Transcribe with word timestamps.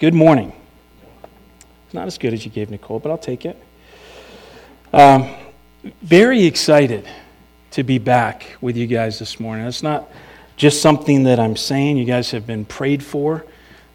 Good 0.00 0.14
morning. 0.14 0.54
It's 1.84 1.92
not 1.92 2.06
as 2.06 2.16
good 2.16 2.32
as 2.32 2.46
you 2.46 2.50
gave 2.50 2.70
Nicole, 2.70 3.00
but 3.00 3.10
I'll 3.10 3.18
take 3.18 3.44
it. 3.44 3.62
Um, 4.94 5.28
very 6.00 6.46
excited 6.46 7.06
to 7.72 7.82
be 7.82 7.98
back 7.98 8.56
with 8.62 8.78
you 8.78 8.86
guys 8.86 9.18
this 9.18 9.38
morning. 9.38 9.66
It's 9.66 9.82
not 9.82 10.10
just 10.56 10.80
something 10.80 11.24
that 11.24 11.38
I'm 11.38 11.54
saying. 11.54 11.98
You 11.98 12.06
guys 12.06 12.30
have 12.30 12.46
been 12.46 12.64
prayed 12.64 13.02
for 13.04 13.44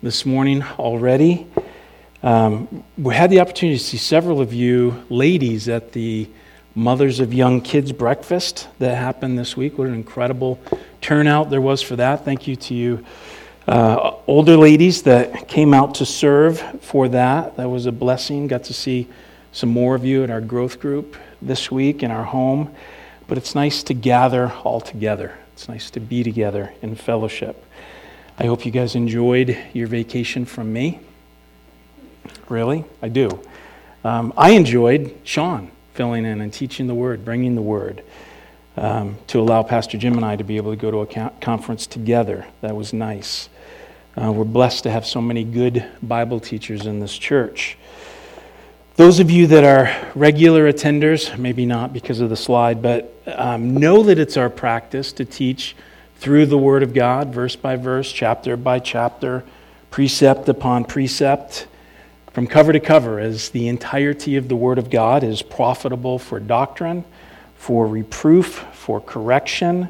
this 0.03 0.27
morning 0.27 0.61
already. 0.77 1.47
Um, 2.21 2.83
we 2.99 3.15
had 3.15 3.31
the 3.31 3.39
opportunity 3.39 3.79
to 3.79 3.83
see 3.83 3.97
several 3.97 4.41
of 4.41 4.53
you 4.53 5.03
ladies 5.09 5.67
at 5.67 5.93
the 5.93 6.29
Mothers 6.75 7.19
of 7.19 7.33
Young 7.33 7.61
Kids 7.61 7.91
breakfast 7.91 8.67
that 8.77 8.95
happened 8.95 9.39
this 9.39 9.57
week. 9.57 9.79
What 9.79 9.87
an 9.87 9.95
incredible 9.95 10.59
turnout 11.01 11.49
there 11.49 11.61
was 11.61 11.81
for 11.81 11.95
that. 11.95 12.23
Thank 12.23 12.47
you 12.47 12.55
to 12.57 12.75
you, 12.75 13.03
uh, 13.67 14.15
older 14.27 14.57
ladies 14.57 15.03
that 15.03 15.47
came 15.47 15.73
out 15.73 15.95
to 15.95 16.05
serve 16.05 16.59
for 16.81 17.07
that. 17.09 17.57
That 17.57 17.69
was 17.69 17.85
a 17.85 17.91
blessing. 17.91 18.47
Got 18.47 18.63
to 18.65 18.73
see 18.73 19.07
some 19.51 19.69
more 19.69 19.95
of 19.95 20.05
you 20.05 20.23
at 20.23 20.29
our 20.29 20.41
growth 20.41 20.79
group 20.79 21.15
this 21.41 21.71
week 21.71 22.03
in 22.03 22.11
our 22.11 22.25
home. 22.25 22.75
But 23.27 23.37
it's 23.37 23.55
nice 23.55 23.81
to 23.83 23.93
gather 23.93 24.51
all 24.63 24.81
together. 24.81 25.37
It's 25.53 25.67
nice 25.67 25.89
to 25.91 25.99
be 25.99 26.23
together 26.23 26.73
in 26.81 26.95
fellowship. 26.95 27.63
I 28.37 28.45
hope 28.45 28.65
you 28.65 28.71
guys 28.71 28.95
enjoyed 28.95 29.57
your 29.73 29.87
vacation 29.87 30.45
from 30.45 30.71
me. 30.71 30.99
Really? 32.49 32.83
I 33.01 33.09
do. 33.09 33.29
Um, 34.03 34.33
I 34.37 34.51
enjoyed 34.51 35.15
Sean 35.23 35.71
filling 35.93 36.25
in 36.25 36.41
and 36.41 36.53
teaching 36.53 36.85
the 36.85 36.93
word, 36.93 37.25
bringing 37.25 37.55
the 37.55 37.61
word, 37.61 38.03
um, 38.77 39.17
to 39.27 39.39
allow 39.39 39.63
Pastor 39.63 39.97
Jim 39.97 40.13
and 40.13 40.25
I 40.25 40.35
to 40.35 40.43
be 40.43 40.57
able 40.57 40.71
to 40.71 40.77
go 40.77 40.91
to 40.91 40.99
a 40.99 41.29
conference 41.39 41.87
together. 41.87 42.45
That 42.61 42.75
was 42.75 42.93
nice. 42.93 43.49
Uh, 44.17 44.31
we're 44.31 44.45
blessed 44.45 44.83
to 44.83 44.89
have 44.89 45.05
so 45.05 45.19
many 45.19 45.43
good 45.43 45.85
Bible 46.01 46.39
teachers 46.39 46.85
in 46.85 47.01
this 47.01 47.17
church. 47.17 47.77
Those 48.95 49.19
of 49.19 49.29
you 49.29 49.45
that 49.47 49.65
are 49.65 49.93
regular 50.15 50.71
attenders, 50.71 51.37
maybe 51.37 51.65
not 51.65 51.91
because 51.91 52.21
of 52.21 52.29
the 52.29 52.37
slide, 52.37 52.81
but 52.81 53.13
um, 53.27 53.75
know 53.75 54.03
that 54.03 54.17
it's 54.17 54.37
our 54.37 54.49
practice 54.49 55.11
to 55.13 55.25
teach 55.25 55.75
through 56.15 56.45
the 56.45 56.57
Word 56.57 56.81
of 56.81 56.93
God, 56.93 57.33
verse 57.33 57.57
by 57.57 57.75
verse, 57.75 58.09
chapter 58.09 58.55
by 58.55 58.79
chapter, 58.79 59.43
precept 59.91 60.47
upon 60.47 60.85
precept 60.85 61.67
from 62.31 62.47
cover 62.47 62.71
to 62.71 62.79
cover 62.79 63.19
as 63.19 63.49
the 63.49 63.67
entirety 63.67 64.37
of 64.37 64.47
the 64.47 64.55
Word 64.55 64.77
of 64.77 64.89
God 64.89 65.25
is 65.25 65.41
profitable 65.41 66.19
for 66.19 66.39
doctrine, 66.39 67.03
for 67.57 67.85
reproof, 67.85 68.65
for 68.71 69.01
correction, 69.01 69.89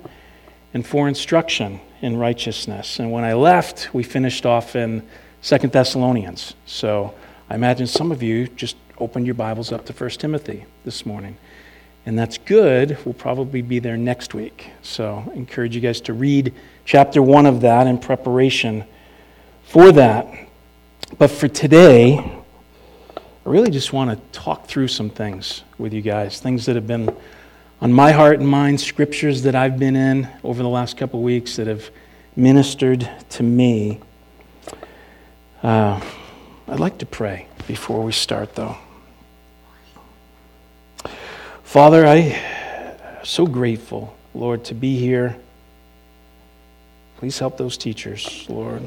and 0.73 0.83
for 0.83 1.07
instruction 1.07 1.79
in 2.05 2.15
righteousness. 2.17 2.99
And 2.99 3.11
when 3.11 3.23
I 3.23 3.33
left, 3.33 3.91
we 3.91 4.03
finished 4.03 4.45
off 4.45 4.75
in 4.75 5.01
Second 5.41 5.73
Thessalonians. 5.73 6.53
So 6.67 7.15
I 7.49 7.55
imagine 7.55 7.87
some 7.87 8.11
of 8.11 8.21
you 8.21 8.47
just 8.47 8.77
opened 8.99 9.25
your 9.25 9.33
Bibles 9.33 9.71
up 9.71 9.87
to 9.87 9.93
1 9.93 10.11
Timothy 10.11 10.65
this 10.83 11.03
morning. 11.03 11.35
And 12.05 12.17
that's 12.17 12.37
good. 12.37 12.99
We'll 13.05 13.15
probably 13.15 13.63
be 13.63 13.79
there 13.79 13.97
next 13.97 14.35
week. 14.35 14.69
So 14.83 15.25
I 15.27 15.33
encourage 15.33 15.73
you 15.73 15.81
guys 15.81 15.99
to 16.01 16.13
read 16.13 16.53
chapter 16.85 17.23
1 17.23 17.47
of 17.47 17.61
that 17.61 17.87
in 17.87 17.97
preparation 17.97 18.85
for 19.63 19.91
that. 19.91 20.27
But 21.17 21.31
for 21.31 21.47
today, 21.47 22.19
I 23.17 23.21
really 23.45 23.71
just 23.71 23.93
want 23.93 24.11
to 24.11 24.39
talk 24.39 24.67
through 24.67 24.89
some 24.89 25.09
things 25.09 25.63
with 25.79 25.91
you 25.91 26.03
guys, 26.03 26.39
things 26.39 26.67
that 26.67 26.75
have 26.75 26.85
been 26.85 27.15
on 27.81 27.91
my 27.91 28.11
heart 28.11 28.39
and 28.39 28.47
mind, 28.47 28.79
scriptures 28.79 29.43
that 29.43 29.55
I've 29.55 29.77
been 29.77 29.95
in 29.95 30.27
over 30.43 30.63
the 30.63 30.69
last 30.69 30.97
couple 30.97 31.21
weeks 31.21 31.57
that 31.57 31.67
have 31.67 31.89
ministered 32.35 33.09
to 33.31 33.43
me. 33.43 33.99
Uh, 35.61 35.99
I'd 36.67 36.79
like 36.79 36.99
to 36.99 37.05
pray 37.05 37.47
before 37.67 38.01
we 38.03 38.11
start, 38.11 38.55
though. 38.55 38.77
Father, 41.63 42.05
I 42.05 42.41
so 43.23 43.45
grateful, 43.45 44.15
Lord, 44.33 44.63
to 44.65 44.75
be 44.75 44.97
here. 44.97 45.35
Please 47.17 47.39
help 47.39 47.57
those 47.57 47.77
teachers, 47.77 48.45
Lord. 48.47 48.83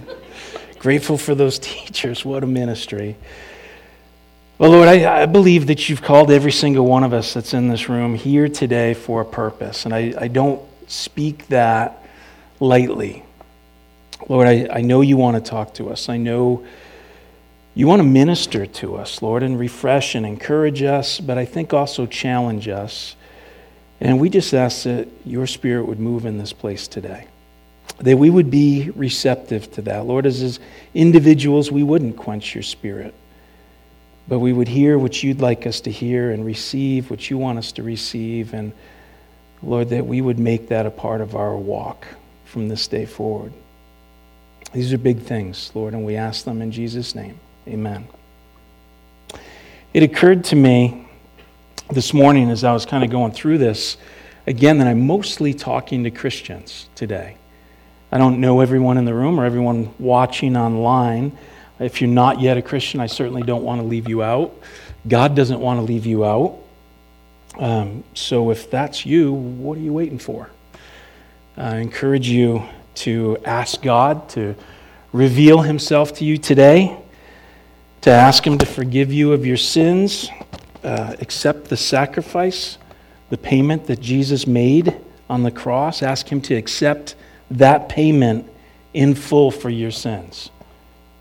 grateful 0.79 1.19
for 1.19 1.35
those 1.35 1.59
teachers. 1.59 2.25
What 2.25 2.45
a 2.45 2.47
ministry. 2.47 3.17
Well, 4.59 4.73
Lord, 4.73 4.89
I, 4.89 5.23
I, 5.23 5.27
believe 5.27 5.69
that 5.69 5.89
you've 5.89 6.03
called 6.03 6.33
every 6.33 6.51
single 6.51 6.85
one 6.85 7.05
of 7.05 7.13
us 7.13 7.33
that's 7.33 7.55
in 7.55 7.69
this 7.69 7.89
room 7.89 8.17
here 8.17 8.49
today 8.49 8.93
for 8.93 9.21
a 9.21 9.25
purpose. 9.25 9.85
And 9.85 9.95
I, 9.95 10.13
I 10.19 10.27
don't 10.27 10.61
speak 10.91 11.47
that 11.47 12.05
lightly. 12.59 13.23
Lord, 14.29 14.49
I, 14.49 14.69
I 14.69 14.81
know 14.81 15.01
you 15.01 15.17
want 15.17 15.37
to 15.37 15.49
talk 15.49 15.75
to 15.75 15.91
us. 15.91 16.09
I 16.09 16.17
know 16.17 16.67
you 17.77 17.87
want 17.87 18.01
to 18.01 18.05
minister 18.05 18.67
to 18.67 18.97
us, 18.97 19.23
Lord, 19.23 19.45
and 19.45 19.57
refresh 19.57 20.17
and 20.17 20.27
encourage 20.27 20.83
us, 20.83 21.21
but 21.21 21.39
I 21.39 21.45
think 21.45 21.73
also 21.73 22.05
challenge 22.05 22.67
us. 22.67 23.15
And 24.01 24.19
we 24.19 24.29
just 24.29 24.53
ask 24.55 24.83
that 24.83 25.07
your 25.25 25.47
spirit 25.47 25.87
would 25.87 26.01
move 26.01 26.27
in 26.27 26.37
this 26.37 26.53
place 26.53 26.89
today. 26.89 27.29
That 28.01 28.19
we 28.19 28.29
would 28.29 28.51
be 28.51 28.91
receptive 28.97 29.71
to 29.75 29.83
that. 29.83 30.05
Lord, 30.07 30.27
as, 30.27 30.43
as 30.43 30.59
individuals, 30.95 31.71
we 31.71 31.85
wouldn't 31.85 32.17
quench 32.17 32.57
your 32.57 32.65
spirit 32.65 33.15
but 34.28 34.41
we 34.41 34.53
would 34.53 34.69
hear 34.69 34.99
what 34.99 35.22
you'd 35.22 35.41
like 35.41 35.66
us 35.66 35.81
to 35.81 35.91
hear 35.91 36.31
and 36.31 36.44
receive 36.44 37.11
what 37.11 37.31
you 37.31 37.39
want 37.39 37.59
us 37.59 37.72
to 37.72 37.83
receive. 37.83 38.53
And 38.53 38.72
Lord, 39.62 39.89
that 39.91 40.06
we 40.06 40.21
would 40.21 40.39
make 40.39 40.69
that 40.69 40.84
a 40.84 40.91
part 40.91 41.21
of 41.21 41.34
our 41.34 41.56
walk 41.56 42.06
from 42.44 42.69
this 42.69 42.87
day 42.87 43.06
forward. 43.06 43.53
These 44.72 44.93
are 44.93 44.99
big 44.99 45.21
things, 45.21 45.71
Lord, 45.75 45.94
and 45.94 46.05
we 46.05 46.17
ask 46.17 46.44
them 46.44 46.61
in 46.61 46.71
Jesus' 46.71 47.15
name. 47.15 47.41
Amen. 47.67 48.06
It 49.94 50.03
occurred 50.03 50.44
to 50.44 50.56
me 50.56 51.06
this 51.91 52.12
morning 52.12 52.50
as 52.50 52.65
I 52.65 52.72
was 52.72 52.84
kind 52.84 53.03
of 53.03 53.11
going 53.11 53.33
through 53.33 53.59
this 53.59 53.97
again 54.47 54.78
that 54.78 54.87
I'm 54.87 55.06
mostly 55.06 55.55
talking 55.55 56.05
to 56.05 56.11
Christians 56.11 56.88
today. 56.94 57.37
I 58.12 58.19
don't 58.19 58.41
know 58.41 58.61
everyone 58.61 58.99
in 58.99 59.06
the 59.06 59.15
room 59.15 59.41
or 59.41 59.47
everyone 59.47 59.94
watching 59.99 60.56
online. 60.56 61.37
If 61.81 62.00
you're 62.00 62.11
not 62.11 62.41
yet 62.41 62.56
a 62.56 62.62
Christian, 62.62 63.00
I 63.00 63.06
certainly 63.06 63.43
don't 63.43 63.62
want 63.62 63.81
to 63.81 63.87
leave 63.87 64.09
you 64.09 64.22
out. 64.22 64.55
God 65.06 65.37
doesn't 65.37 65.61
want 65.61 65.78
to 65.78 65.83
leave 65.83 66.06
you 66.06 66.25
out. 66.25 66.59
Um, 67.59 68.05
so 68.15 68.50
if 68.50 68.71
that's 68.71 69.06
you, 69.06 69.33
what 69.33 69.78
are 69.78 69.81
you 69.81 69.93
waiting 69.93 70.19
for? 70.19 70.50
I 71.56 71.77
encourage 71.78 72.28
you 72.28 72.62
to 72.97 73.38
ask 73.44 73.81
God 73.83 74.28
to 74.31 74.55
reveal 75.12 75.62
Himself 75.62 76.15
to 76.15 76.25
you 76.25 76.37
today, 76.37 76.97
to 78.03 78.11
ask 78.11 78.47
Him 78.47 78.59
to 78.59 78.67
forgive 78.67 79.12
you 79.12 79.33
of 79.33 79.47
your 79.47 79.56
sins, 79.56 80.28
uh, 80.84 81.17
accept 81.21 81.69
the 81.69 81.77
sacrifice, 81.77 82.78
the 83.31 83.38
payment 83.38 83.87
that 83.87 84.00
Jesus 84.00 84.47
made 84.47 84.97
on 85.28 85.43
the 85.43 85.50
cross. 85.50 86.03
Ask 86.03 86.31
Him 86.31 86.41
to 86.43 86.55
accept 86.55 87.15
that 87.50 87.88
payment 87.88 88.50
in 88.94 89.15
full 89.15 89.50
for 89.50 89.71
your 89.71 89.91
sins. 89.91 90.50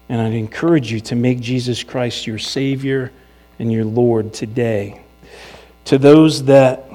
And 0.09 0.21
I'd 0.21 0.33
encourage 0.33 0.91
you 0.91 0.99
to 1.01 1.15
make 1.15 1.39
Jesus 1.39 1.83
Christ 1.83 2.27
your 2.27 2.39
Savior 2.39 3.11
and 3.59 3.71
your 3.71 3.85
Lord 3.85 4.33
today. 4.33 5.01
To 5.85 5.97
those 5.97 6.45
that 6.45 6.89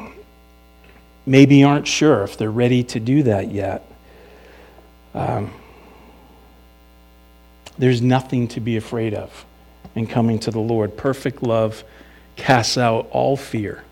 maybe 1.26 1.62
aren't 1.64 1.86
sure 1.86 2.24
if 2.24 2.36
they're 2.36 2.50
ready 2.50 2.82
to 2.84 3.00
do 3.00 3.22
that 3.24 3.50
yet, 3.50 3.86
um, 5.14 5.52
there's 7.78 8.00
nothing 8.00 8.48
to 8.48 8.60
be 8.60 8.76
afraid 8.76 9.14
of 9.14 9.44
in 9.94 10.06
coming 10.06 10.38
to 10.40 10.50
the 10.50 10.60
Lord. 10.60 10.96
Perfect 10.96 11.42
love 11.42 11.84
casts 12.36 12.78
out 12.78 13.08
all 13.10 13.36
fear. 13.36 13.82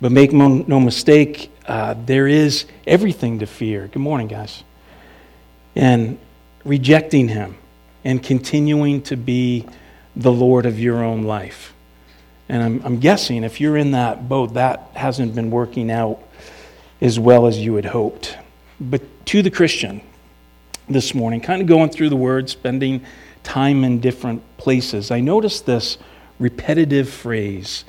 But 0.00 0.12
make 0.12 0.32
no 0.32 0.80
mistake, 0.80 1.50
uh, 1.66 1.94
there 2.04 2.26
is 2.26 2.66
everything 2.86 3.38
to 3.38 3.46
fear. 3.46 3.88
Good 3.88 4.00
morning, 4.00 4.28
guys. 4.28 4.62
And 5.74 6.18
rejecting 6.64 7.28
Him 7.28 7.56
and 8.04 8.22
continuing 8.22 9.02
to 9.02 9.16
be 9.16 9.66
the 10.14 10.32
Lord 10.32 10.66
of 10.66 10.78
your 10.78 11.02
own 11.02 11.22
life. 11.22 11.72
And 12.48 12.62
I'm, 12.62 12.82
I'm, 12.84 13.00
guessing 13.00 13.42
if 13.42 13.60
you're 13.60 13.76
in 13.76 13.92
that 13.92 14.28
boat, 14.28 14.54
that 14.54 14.90
hasn't 14.94 15.34
been 15.34 15.50
working 15.50 15.90
out 15.90 16.20
as 17.00 17.18
well 17.18 17.46
as 17.46 17.58
you 17.58 17.74
had 17.76 17.86
hoped. 17.86 18.36
But 18.78 19.02
to 19.26 19.42
the 19.42 19.50
Christian 19.50 20.02
this 20.88 21.14
morning, 21.14 21.40
kind 21.40 21.62
of 21.62 21.68
going 21.68 21.88
through 21.88 22.10
the 22.10 22.16
word, 22.16 22.50
spending 22.50 23.02
time 23.42 23.82
in 23.82 24.00
different 24.00 24.42
places, 24.58 25.10
I 25.10 25.20
noticed 25.20 25.64
this 25.64 25.96
repetitive 26.38 27.08
phrase 27.08 27.84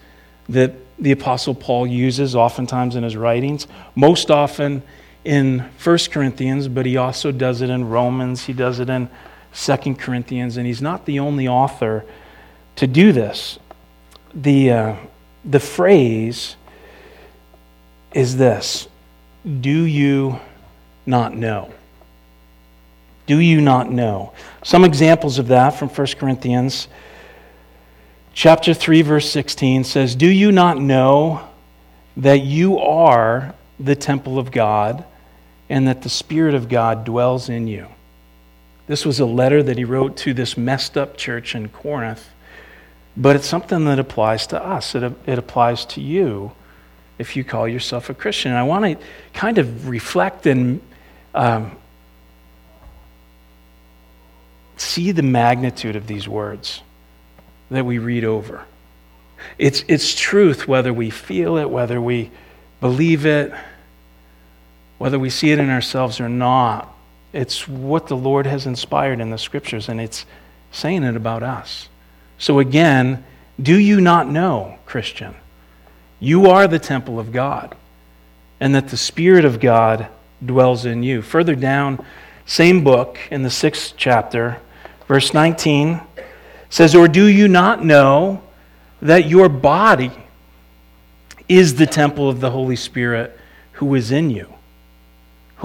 that 0.47 0.73
the 0.97 1.11
Apostle 1.11 1.55
Paul 1.55 1.87
uses 1.87 2.35
oftentimes 2.35 2.95
in 2.95 3.03
his 3.03 3.17
writings, 3.17 3.67
most 3.95 4.31
often 4.31 4.83
in 5.25 5.59
1 5.83 5.97
Corinthians, 6.11 6.69
but 6.69 6.85
he 6.85 6.95
also 6.95 7.31
does 7.31 7.61
it 7.61 7.69
in 7.69 7.89
Romans, 7.89 8.45
he 8.45 8.53
does 8.53 8.79
it 8.79 8.89
in 8.89 9.09
Second 9.55 9.97
Corinthians, 9.97 10.57
and 10.57 10.67
he's 10.67 10.81
not 10.81 11.05
the 11.05 11.19
only 11.19 11.47
author 11.47 12.03
to 12.75 12.85
do 12.85 13.13
this. 13.13 13.57
The, 14.33 14.69
uh, 14.69 14.95
the 15.45 15.61
phrase 15.61 16.57
is 18.13 18.35
this 18.35 18.89
Do 19.61 19.83
you 19.85 20.41
not 21.05 21.33
know? 21.35 21.71
Do 23.27 23.39
you 23.39 23.61
not 23.61 23.89
know? 23.89 24.33
Some 24.61 24.83
examples 24.83 25.39
of 25.39 25.47
that 25.47 25.71
from 25.71 25.87
1 25.87 26.07
Corinthians 26.19 26.89
chapter 28.33 28.73
3 28.73 29.03
verse 29.03 29.31
16 29.31 29.85
says, 29.85 30.15
"Do 30.15 30.27
you 30.27 30.51
not 30.51 30.81
know 30.81 31.39
that 32.17 32.41
you 32.41 32.77
are 32.77 33.55
the 33.79 33.95
temple 33.95 34.37
of 34.37 34.51
God 34.51 35.05
and 35.69 35.87
that 35.87 36.01
the 36.01 36.09
spirit 36.09 36.53
of 36.55 36.67
God 36.67 37.05
dwells 37.05 37.47
in 37.47 37.67
you?" 37.67 37.87
This 38.87 39.05
was 39.05 39.19
a 39.19 39.25
letter 39.25 39.63
that 39.63 39.77
he 39.77 39.83
wrote 39.83 40.15
to 40.17 40.33
this 40.33 40.57
messed 40.57 40.97
up 40.97 41.17
church 41.17 41.55
in 41.55 41.69
Corinth, 41.69 42.29
but 43.17 43.35
it's 43.35 43.47
something 43.47 43.85
that 43.85 43.99
applies 43.99 44.45
to 44.47 44.63
us. 44.63 44.93
It, 44.93 45.03
it 45.25 45.39
applies 45.39 45.85
to 45.85 46.01
you 46.01 46.51
if 47.17 47.35
you 47.35 47.43
call 47.43 47.67
yourself 47.67 48.09
a 48.09 48.13
Christian. 48.13 48.51
And 48.51 48.59
I 48.59 48.63
want 48.63 48.85
to 48.85 49.05
kind 49.33 49.57
of 49.57 49.87
reflect 49.87 50.45
and 50.45 50.81
um, 51.33 51.71
see 54.77 55.11
the 55.11 55.23
magnitude 55.23 55.95
of 55.95 56.07
these 56.07 56.27
words 56.27 56.81
that 57.71 57.85
we 57.85 57.97
read 57.97 58.23
over. 58.23 58.65
It's, 59.57 59.83
it's 59.87 60.13
truth 60.15 60.67
whether 60.67 60.93
we 60.93 61.09
feel 61.09 61.57
it, 61.57 61.69
whether 61.69 62.01
we 62.01 62.31
believe 62.81 63.25
it, 63.25 63.53
whether 64.97 65.19
we 65.19 65.29
see 65.29 65.51
it 65.51 65.59
in 65.59 65.69
ourselves 65.69 66.19
or 66.19 66.29
not. 66.29 66.94
It's 67.35 67.67
what 67.67 68.07
the 68.07 68.15
Lord 68.15 68.45
has 68.45 68.65
inspired 68.65 69.19
in 69.19 69.29
the 69.29 69.37
scriptures, 69.37 69.89
and 69.89 69.99
it's 69.99 70.25
saying 70.71 71.03
it 71.03 71.17
about 71.17 71.43
us. 71.43 71.89
So, 72.37 72.59
again, 72.59 73.25
do 73.61 73.77
you 73.77 73.99
not 73.99 74.29
know, 74.29 74.79
Christian? 74.85 75.35
You 76.19 76.47
are 76.47 76.65
the 76.65 76.79
temple 76.79 77.19
of 77.19 77.33
God, 77.33 77.75
and 78.59 78.73
that 78.73 78.87
the 78.87 78.97
Spirit 78.97 79.43
of 79.43 79.59
God 79.59 80.07
dwells 80.43 80.85
in 80.85 81.03
you. 81.03 81.21
Further 81.21 81.55
down, 81.55 82.03
same 82.45 82.83
book, 82.83 83.19
in 83.29 83.43
the 83.43 83.49
sixth 83.49 83.95
chapter, 83.97 84.61
verse 85.07 85.33
19 85.33 85.99
says, 86.69 86.95
Or 86.95 87.09
do 87.09 87.25
you 87.25 87.49
not 87.49 87.83
know 87.83 88.41
that 89.01 89.27
your 89.27 89.49
body 89.49 90.11
is 91.49 91.75
the 91.75 91.85
temple 91.85 92.29
of 92.29 92.39
the 92.39 92.51
Holy 92.51 92.77
Spirit 92.77 93.37
who 93.73 93.93
is 93.93 94.09
in 94.11 94.29
you, 94.29 94.54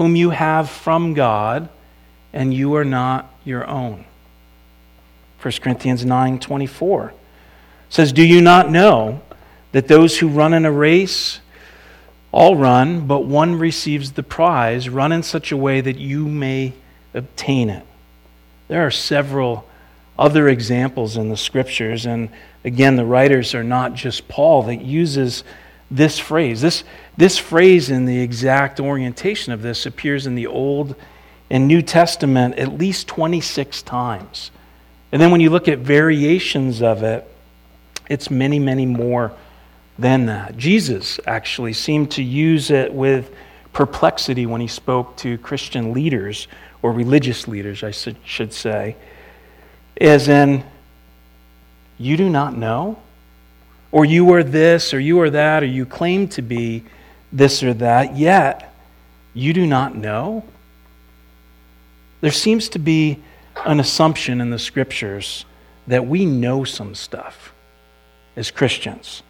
whom 0.01 0.15
you 0.15 0.31
have 0.31 0.67
from 0.67 1.13
God, 1.13 1.69
and 2.33 2.51
you 2.51 2.73
are 2.73 2.83
not 2.83 3.31
your 3.45 3.67
own? 3.67 4.03
1 5.43 5.53
Corinthians 5.61 6.03
9 6.03 6.39
24 6.39 7.13
says, 7.87 8.11
Do 8.11 8.25
you 8.25 8.41
not 8.41 8.71
know 8.71 9.21
that 9.73 9.87
those 9.87 10.17
who 10.17 10.27
run 10.27 10.55
in 10.55 10.65
a 10.65 10.71
race 10.71 11.39
all 12.31 12.55
run, 12.55 13.05
but 13.05 13.25
one 13.25 13.59
receives 13.59 14.13
the 14.13 14.23
prize? 14.23 14.89
Run 14.89 15.11
in 15.11 15.21
such 15.21 15.51
a 15.51 15.57
way 15.57 15.81
that 15.81 15.99
you 15.99 16.27
may 16.27 16.73
obtain 17.13 17.69
it. 17.69 17.85
There 18.69 18.83
are 18.83 18.89
several 18.89 19.69
other 20.17 20.49
examples 20.49 21.15
in 21.15 21.29
the 21.29 21.37
scriptures, 21.37 22.07
and 22.07 22.29
again, 22.65 22.95
the 22.95 23.05
writers 23.05 23.53
are 23.53 23.63
not 23.63 23.93
just 23.93 24.27
Paul 24.27 24.63
that 24.63 24.81
uses 24.81 25.43
this 25.91 26.17
phrase. 26.17 26.61
This, 26.61 26.83
this 27.17 27.37
phrase 27.37 27.91
in 27.91 28.05
the 28.05 28.19
exact 28.19 28.79
orientation 28.79 29.53
of 29.53 29.61
this 29.61 29.85
appears 29.85 30.25
in 30.25 30.35
the 30.35 30.47
Old 30.47 30.95
and 31.49 31.67
New 31.67 31.81
Testament 31.81 32.55
at 32.55 32.73
least 32.73 33.07
26 33.09 33.81
times. 33.83 34.51
And 35.11 35.21
then 35.21 35.29
when 35.31 35.41
you 35.41 35.49
look 35.49 35.67
at 35.67 35.79
variations 35.79 36.81
of 36.81 37.03
it, 37.03 37.27
it's 38.09 38.31
many, 38.31 38.57
many 38.57 38.85
more 38.85 39.33
than 39.99 40.25
that. 40.27 40.57
Jesus 40.57 41.19
actually 41.27 41.73
seemed 41.73 42.11
to 42.11 42.23
use 42.23 42.71
it 42.71 42.93
with 42.93 43.33
perplexity 43.73 44.45
when 44.45 44.61
he 44.61 44.67
spoke 44.67 45.17
to 45.17 45.37
Christian 45.39 45.93
leaders, 45.93 46.47
or 46.81 46.91
religious 46.91 47.47
leaders, 47.47 47.83
I 47.83 47.91
should 47.91 48.53
say, 48.53 48.95
as 49.99 50.27
in, 50.27 50.63
you 51.97 52.17
do 52.17 52.29
not 52.29 52.57
know? 52.57 52.97
Or 53.91 54.05
you 54.05 54.31
are 54.33 54.43
this, 54.43 54.93
or 54.93 54.99
you 54.99 55.19
are 55.21 55.29
that, 55.29 55.63
or 55.63 55.65
you 55.65 55.85
claim 55.85 56.27
to 56.29 56.41
be 56.41 56.83
this 57.31 57.61
or 57.63 57.73
that, 57.75 58.15
yet 58.15 58.73
you 59.33 59.53
do 59.53 59.65
not 59.65 59.95
know? 59.95 60.43
There 62.21 62.31
seems 62.31 62.69
to 62.69 62.79
be 62.79 63.19
an 63.65 63.79
assumption 63.79 64.41
in 64.41 64.49
the 64.49 64.59
scriptures 64.59 65.45
that 65.87 66.05
we 66.05 66.25
know 66.25 66.63
some 66.63 66.95
stuff 66.95 67.53
as 68.35 68.51
Christians, 68.51 69.23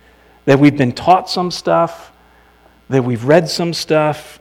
that 0.45 0.59
we've 0.59 0.77
been 0.77 0.91
taught 0.91 1.29
some 1.29 1.49
stuff, 1.49 2.11
that 2.89 3.03
we've 3.03 3.23
read 3.23 3.49
some 3.49 3.73
stuff, 3.73 4.39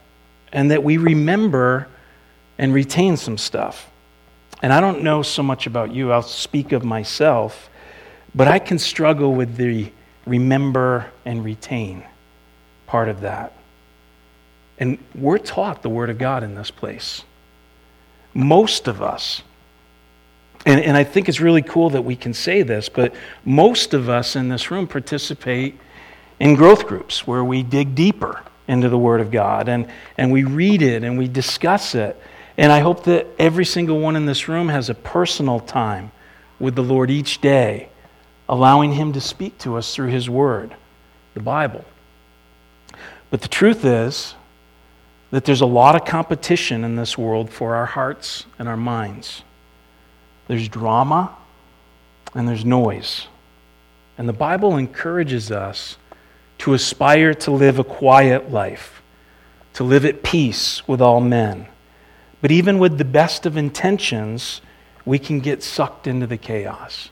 and 0.51 0.69
that 0.69 0.83
we 0.83 0.97
remember 0.97 1.87
and 2.57 2.73
retain 2.73 3.17
some 3.17 3.37
stuff. 3.37 3.89
And 4.61 4.71
I 4.71 4.81
don't 4.81 5.01
know 5.01 5.23
so 5.23 5.41
much 5.41 5.65
about 5.65 5.91
you, 5.91 6.11
I'll 6.11 6.21
speak 6.21 6.73
of 6.73 6.83
myself, 6.83 7.69
but 8.35 8.47
I 8.47 8.59
can 8.59 8.77
struggle 8.77 9.33
with 9.33 9.55
the 9.55 9.91
remember 10.31 11.11
and 11.25 11.43
retain 11.43 12.05
part 12.87 13.09
of 13.09 13.19
that. 13.21 13.51
And 14.79 14.97
we're 15.13 15.37
taught 15.37 15.81
the 15.81 15.89
Word 15.89 16.09
of 16.09 16.17
God 16.17 16.41
in 16.41 16.55
this 16.55 16.71
place. 16.71 17.25
Most 18.33 18.87
of 18.87 19.01
us, 19.01 19.41
and, 20.65 20.79
and 20.79 20.95
I 20.95 21.03
think 21.03 21.27
it's 21.27 21.41
really 21.41 21.61
cool 21.61 21.89
that 21.89 22.03
we 22.03 22.15
can 22.15 22.33
say 22.33 22.61
this, 22.61 22.87
but 22.87 23.13
most 23.43 23.93
of 23.93 24.07
us 24.07 24.37
in 24.37 24.47
this 24.47 24.71
room 24.71 24.87
participate 24.87 25.77
in 26.39 26.55
growth 26.55 26.87
groups 26.87 27.27
where 27.27 27.43
we 27.43 27.61
dig 27.61 27.93
deeper 27.93 28.41
into 28.69 28.87
the 28.87 28.97
Word 28.97 29.19
of 29.19 29.31
God 29.31 29.67
and, 29.67 29.85
and 30.17 30.31
we 30.31 30.45
read 30.45 30.81
it 30.81 31.03
and 31.03 31.17
we 31.17 31.27
discuss 31.27 31.93
it. 31.93 32.17
And 32.57 32.71
I 32.71 32.79
hope 32.79 33.03
that 33.03 33.27
every 33.37 33.65
single 33.65 33.99
one 33.99 34.15
in 34.15 34.25
this 34.25 34.47
room 34.47 34.69
has 34.69 34.89
a 34.89 34.95
personal 34.95 35.59
time 35.59 36.13
with 36.57 36.75
the 36.75 36.83
Lord 36.83 37.11
each 37.11 37.41
day, 37.41 37.90
allowing 38.51 38.91
Him 38.91 39.13
to 39.13 39.21
speak 39.21 39.57
to 39.59 39.77
us 39.77 39.95
through 39.95 40.09
His 40.09 40.29
Word, 40.29 40.75
the 41.33 41.39
Bible. 41.39 41.85
But 43.29 43.41
the 43.41 43.47
truth 43.47 43.85
is 43.85 44.35
that 45.31 45.45
there's 45.45 45.61
a 45.61 45.65
lot 45.65 45.95
of 45.95 46.03
competition 46.03 46.83
in 46.83 46.97
this 46.97 47.17
world 47.17 47.49
for 47.49 47.75
our 47.75 47.85
hearts 47.85 48.45
and 48.59 48.67
our 48.67 48.75
minds. 48.75 49.43
There's 50.47 50.67
drama 50.67 51.33
and 52.35 52.45
there's 52.45 52.65
noise. 52.65 53.27
And 54.17 54.27
the 54.27 54.33
Bible 54.33 54.75
encourages 54.75 55.49
us 55.49 55.95
to 56.57 56.73
aspire 56.73 57.33
to 57.33 57.51
live 57.51 57.79
a 57.79 57.85
quiet 57.85 58.51
life, 58.51 59.01
to 59.75 59.85
live 59.85 60.03
at 60.03 60.23
peace 60.23 60.85
with 60.89 61.01
all 61.01 61.21
men. 61.21 61.67
But 62.41 62.51
even 62.51 62.79
with 62.79 62.97
the 62.97 63.05
best 63.05 63.45
of 63.45 63.55
intentions, 63.55 64.59
we 65.05 65.19
can 65.19 65.39
get 65.39 65.63
sucked 65.63 66.05
into 66.05 66.27
the 66.27 66.37
chaos 66.37 67.10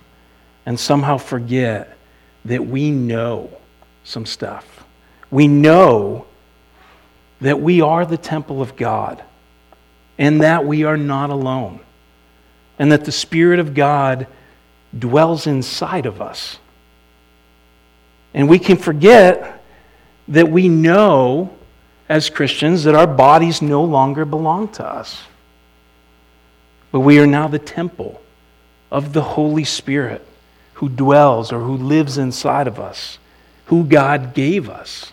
and 0.69 0.79
somehow 0.79 1.17
forget 1.17 1.97
that 2.45 2.63
we 2.63 2.91
know 2.91 3.49
some 4.03 4.23
stuff. 4.23 4.85
We 5.31 5.47
know 5.47 6.27
that 7.41 7.59
we 7.59 7.81
are 7.81 8.05
the 8.05 8.19
temple 8.19 8.61
of 8.61 8.75
God 8.75 9.23
and 10.19 10.43
that 10.43 10.67
we 10.67 10.83
are 10.83 10.95
not 10.95 11.31
alone 11.31 11.79
and 12.77 12.91
that 12.91 13.03
the 13.03 13.11
Spirit 13.11 13.57
of 13.57 13.73
God 13.73 14.27
dwells 14.95 15.47
inside 15.47 16.05
of 16.05 16.21
us. 16.21 16.59
And 18.35 18.47
we 18.47 18.59
can 18.59 18.77
forget 18.77 19.63
that 20.27 20.51
we 20.51 20.69
know 20.69 21.51
as 22.07 22.29
Christians 22.29 22.83
that 22.83 22.93
our 22.93 23.07
bodies 23.07 23.59
no 23.63 23.83
longer 23.83 24.23
belong 24.23 24.67
to 24.73 24.85
us. 24.85 25.23
But 26.91 26.99
we 26.99 27.17
are 27.17 27.25
now 27.25 27.47
the 27.47 27.57
temple 27.57 28.21
of 28.91 29.13
the 29.13 29.23
Holy 29.23 29.63
Spirit 29.63 30.27
who 30.79 30.87
dwells 30.87 31.51
or 31.51 31.59
who 31.59 31.75
lives 31.75 32.17
inside 32.17 32.65
of 32.65 32.79
us, 32.79 33.17
who 33.65 33.83
God 33.83 34.33
gave 34.33 34.69
us. 34.69 35.11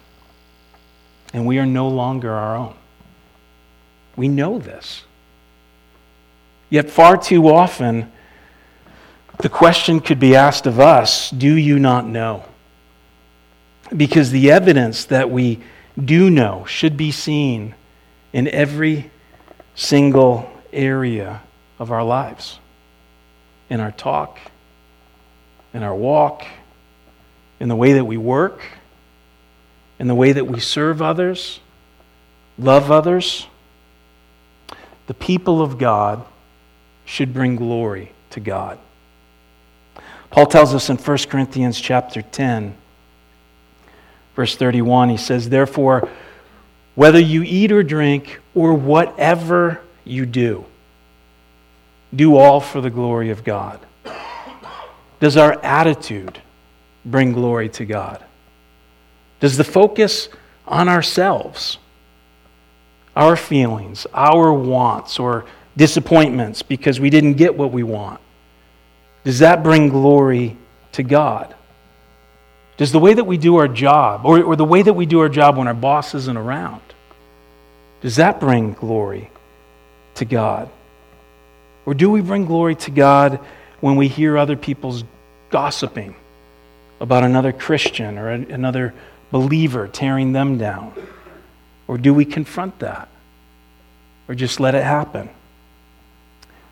And 1.32 1.44
we 1.44 1.58
are 1.58 1.66
no 1.66 1.88
longer 1.88 2.30
our 2.30 2.56
own. 2.56 2.74
We 4.14 4.28
know 4.28 4.60
this. 4.60 5.02
Yet, 6.70 6.88
far 6.88 7.16
too 7.16 7.48
often, 7.48 8.12
the 9.38 9.48
question 9.48 9.98
could 9.98 10.20
be 10.20 10.36
asked 10.36 10.66
of 10.66 10.78
us 10.78 11.30
do 11.30 11.56
you 11.56 11.80
not 11.80 12.06
know? 12.06 12.44
Because 13.94 14.30
the 14.30 14.52
evidence 14.52 15.04
that 15.06 15.30
we 15.30 15.60
do 16.02 16.30
know 16.30 16.64
should 16.66 16.96
be 16.96 17.10
seen 17.10 17.74
in 18.32 18.46
every 18.48 19.10
single 19.74 20.48
area 20.72 21.42
of 21.80 21.90
our 21.90 22.04
lives 22.04 22.60
in 23.68 23.80
our 23.80 23.90
talk, 23.90 24.38
in 25.76 25.82
our 25.82 25.94
walk, 25.94 26.42
in 27.60 27.68
the 27.68 27.76
way 27.76 27.92
that 27.92 28.06
we 28.06 28.16
work, 28.16 28.62
in 29.98 30.08
the 30.08 30.14
way 30.14 30.32
that 30.32 30.46
we 30.46 30.58
serve 30.58 31.02
others, 31.02 31.60
love 32.58 32.90
others. 32.90 33.46
The 35.06 35.12
people 35.12 35.60
of 35.60 35.76
God 35.76 36.24
should 37.04 37.34
bring 37.34 37.56
glory 37.56 38.12
to 38.30 38.40
God. 38.40 38.78
Paul 40.30 40.46
tells 40.46 40.74
us 40.74 40.88
in 40.88 40.96
1 40.96 41.18
Corinthians 41.28 41.78
chapter 41.78 42.22
10, 42.22 42.74
verse 44.34 44.56
31, 44.56 45.10
he 45.10 45.18
says, 45.18 45.50
Therefore, 45.50 46.08
whether 46.94 47.20
you 47.20 47.42
eat 47.42 47.70
or 47.70 47.82
drink 47.82 48.40
or 48.54 48.72
whatever 48.72 49.82
you 50.06 50.24
do, 50.24 50.64
do 52.14 52.34
all 52.34 52.60
for 52.60 52.80
the 52.80 52.88
glory 52.88 53.28
of 53.28 53.44
God? 53.44 53.78
Does 55.20 55.36
our 55.36 55.52
attitude 55.64 56.40
bring 57.04 57.32
glory 57.32 57.68
to 57.70 57.84
God? 57.84 58.24
Does 59.40 59.56
the 59.56 59.64
focus 59.64 60.28
on 60.66 60.88
ourselves, 60.88 61.78
our 63.14 63.36
feelings, 63.36 64.06
our 64.12 64.52
wants, 64.52 65.18
or 65.18 65.44
disappointments 65.76 66.62
because 66.62 66.98
we 66.98 67.10
didn't 67.10 67.34
get 67.34 67.56
what 67.56 67.72
we 67.72 67.82
want, 67.82 68.20
does 69.24 69.40
that 69.40 69.62
bring 69.62 69.88
glory 69.88 70.56
to 70.92 71.02
God? 71.02 71.54
Does 72.76 72.92
the 72.92 72.98
way 72.98 73.14
that 73.14 73.24
we 73.24 73.38
do 73.38 73.56
our 73.56 73.68
job, 73.68 74.24
or, 74.24 74.42
or 74.42 74.56
the 74.56 74.64
way 74.64 74.82
that 74.82 74.92
we 74.92 75.06
do 75.06 75.20
our 75.20 75.28
job 75.28 75.56
when 75.56 75.66
our 75.66 75.74
boss 75.74 76.14
isn't 76.14 76.36
around, 76.36 76.82
does 78.02 78.16
that 78.16 78.38
bring 78.38 78.74
glory 78.74 79.30
to 80.14 80.24
God? 80.24 80.68
Or 81.86 81.94
do 81.94 82.10
we 82.10 82.20
bring 82.20 82.44
glory 82.44 82.74
to 82.76 82.90
God 82.90 83.40
when 83.80 83.96
we 83.96 84.08
hear 84.08 84.38
other 84.38 84.56
people's 84.56 85.04
gossiping 85.50 86.14
about 87.00 87.24
another 87.24 87.52
Christian 87.52 88.18
or 88.18 88.30
another 88.30 88.94
believer 89.30 89.88
tearing 89.88 90.32
them 90.32 90.58
down? 90.58 90.92
Or 91.88 91.98
do 91.98 92.12
we 92.12 92.24
confront 92.24 92.78
that? 92.80 93.08
Or 94.28 94.34
just 94.34 94.58
let 94.58 94.74
it 94.74 94.82
happen? 94.82 95.30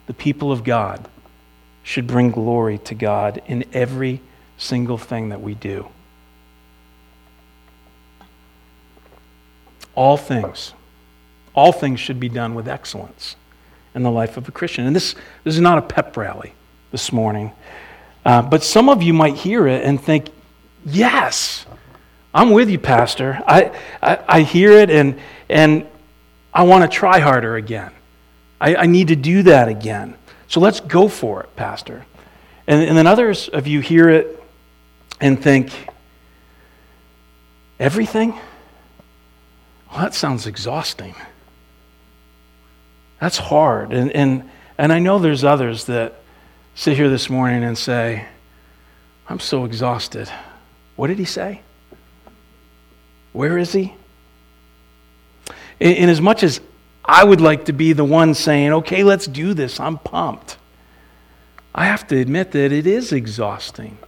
The 0.07 0.15
people 0.15 0.51
of 0.51 0.65
God 0.65 1.09
should 1.83 2.07
bring 2.07 2.31
glory 2.31 2.79
to 2.79 2.95
God 2.95 3.43
in 3.47 3.65
every 3.73 4.21
single 4.57 4.99
thing 4.99 5.29
that 5.29 5.41
we 5.41 5.55
do. 5.55 5.89
All 9.95 10.17
things, 10.17 10.73
all 11.55 11.71
things 11.71 12.01
should 12.01 12.19
be 12.19 12.29
done 12.29 12.55
with 12.55 12.67
excellence 12.67 13.37
in 13.95 14.03
the 14.03 14.11
life 14.11 14.37
of 14.37 14.49
a 14.49 14.53
Christian. 14.53 14.87
And 14.87 14.97
this, 14.97 15.15
this 15.45 15.55
is 15.55 15.61
not 15.61 15.79
a 15.79 15.83
pep 15.83 16.17
rally 16.17 16.53
this 16.95 17.11
morning. 17.11 17.51
Uh, 18.25 18.41
but 18.41 18.63
some 18.63 18.89
of 18.89 19.03
you 19.03 19.13
might 19.13 19.35
hear 19.35 19.67
it 19.67 19.85
and 19.85 20.01
think, 20.01 20.29
yes, 20.87 21.67
I'm 22.33 22.53
with 22.53 22.71
you, 22.71 22.79
Pastor. 22.79 23.43
I, 23.49 23.77
I, 24.01 24.19
I 24.29 24.41
hear 24.43 24.71
it 24.71 24.91
and, 24.91 25.19
and 25.49 25.89
I 26.53 26.63
want 26.63 26.89
to 26.89 26.97
try 26.97 27.19
harder 27.19 27.57
again. 27.57 27.91
I, 28.61 28.77
I 28.77 28.87
need 28.87 29.09
to 29.09 29.17
do 29.17 29.43
that 29.43 29.67
again. 29.67 30.15
So 30.47 30.61
let's 30.61 30.79
go 30.79 31.09
for 31.09 31.43
it, 31.43 31.57
Pastor. 31.57 32.07
And, 32.69 32.81
and 32.81 32.97
then 32.97 33.09
others 33.09 33.49
of 33.49 33.67
you 33.67 33.81
hear 33.81 34.09
it 34.09 34.41
and 35.21 35.43
think, 35.43 35.73
everything? 37.81 38.39
Well, 39.91 39.99
that 39.99 40.15
sounds 40.15 40.47
exhausting. 40.47 41.17
That's 43.19 43.39
hard. 43.39 43.93
And, 43.93 44.13
and, 44.13 44.49
and 44.79 44.93
I 44.93 45.01
know 45.01 45.19
there's 45.19 45.43
others 45.43 45.87
that 45.87 46.21
sit 46.75 46.97
here 46.97 47.09
this 47.09 47.31
morning 47.31 47.63
and 47.63 47.79
say, 47.79 48.27
I'm 49.29 49.41
so 49.41 49.65
exhausted. 49.65 50.29
What 50.97 51.07
did 51.07 51.19
he 51.19 51.25
say? 51.25 51.61
Where 53.33 53.57
is 53.59 53.73
he? 53.73 53.95
In, 55.81 56.09
as 56.09 56.21
much 56.21 56.43
as 56.43 56.61
I 57.05 57.25
would 57.25 57.41
like 57.41 57.67
to 57.67 57.73
be 57.73 57.93
the 57.93 58.05
one 58.05 58.35
saying, 58.35 58.73
okay, 58.73 59.05
let's 59.05 59.27
do 59.27 59.55
this, 59.55 59.79
I'm 59.79 59.99
pumped. 59.99 60.57
I 61.75 61.87
have 61.87 62.07
to 62.09 62.17
admit 62.17 62.53
that 62.53 62.73
it 62.73 62.87
is 62.87 63.13
exhausting. 63.13 63.99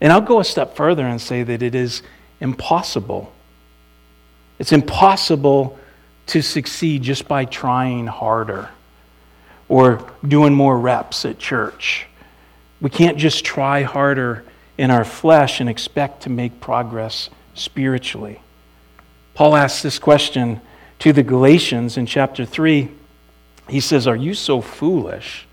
And 0.00 0.12
I'll 0.12 0.20
go 0.20 0.40
a 0.40 0.44
step 0.44 0.76
further 0.76 1.06
and 1.06 1.20
say 1.20 1.42
that 1.42 1.62
it 1.62 1.74
is 1.74 2.02
impossible. 2.40 3.32
It's 4.58 4.72
impossible 4.72 5.78
to 6.26 6.42
succeed 6.42 7.02
just 7.02 7.28
by 7.28 7.44
trying 7.44 8.06
harder 8.06 8.70
or 9.68 10.04
doing 10.26 10.54
more 10.54 10.78
reps 10.78 11.24
at 11.24 11.38
church. 11.38 12.06
We 12.80 12.90
can't 12.90 13.18
just 13.18 13.44
try 13.44 13.82
harder 13.82 14.44
in 14.78 14.90
our 14.90 15.04
flesh 15.04 15.60
and 15.60 15.68
expect 15.68 16.22
to 16.22 16.30
make 16.30 16.60
progress 16.60 17.30
spiritually. 17.54 18.40
Paul 19.34 19.56
asks 19.56 19.82
this 19.82 19.98
question 19.98 20.60
to 21.00 21.12
the 21.12 21.22
Galatians 21.22 21.96
in 21.96 22.06
chapter 22.06 22.44
3. 22.44 22.88
He 23.68 23.80
says, 23.80 24.06
Are 24.06 24.16
you 24.16 24.34
so 24.34 24.60
foolish? 24.60 25.46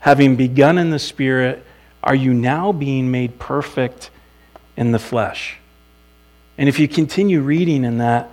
Having 0.00 0.36
begun 0.36 0.78
in 0.78 0.90
the 0.90 0.98
Spirit, 0.98 1.64
are 2.02 2.14
you 2.14 2.34
now 2.34 2.72
being 2.72 3.10
made 3.10 3.38
perfect 3.38 4.10
in 4.76 4.92
the 4.92 4.98
flesh? 4.98 5.56
And 6.58 6.68
if 6.68 6.78
you 6.78 6.86
continue 6.86 7.40
reading 7.40 7.84
in 7.84 7.98
that 7.98 8.30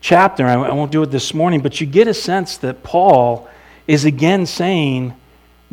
chapter, 0.00 0.46
I 0.46 0.56
won't 0.56 0.92
do 0.92 1.02
it 1.02 1.10
this 1.10 1.32
morning, 1.32 1.60
but 1.60 1.80
you 1.80 1.86
get 1.86 2.08
a 2.08 2.14
sense 2.14 2.58
that 2.58 2.82
Paul 2.82 3.48
is 3.86 4.04
again 4.04 4.46
saying, 4.46 5.14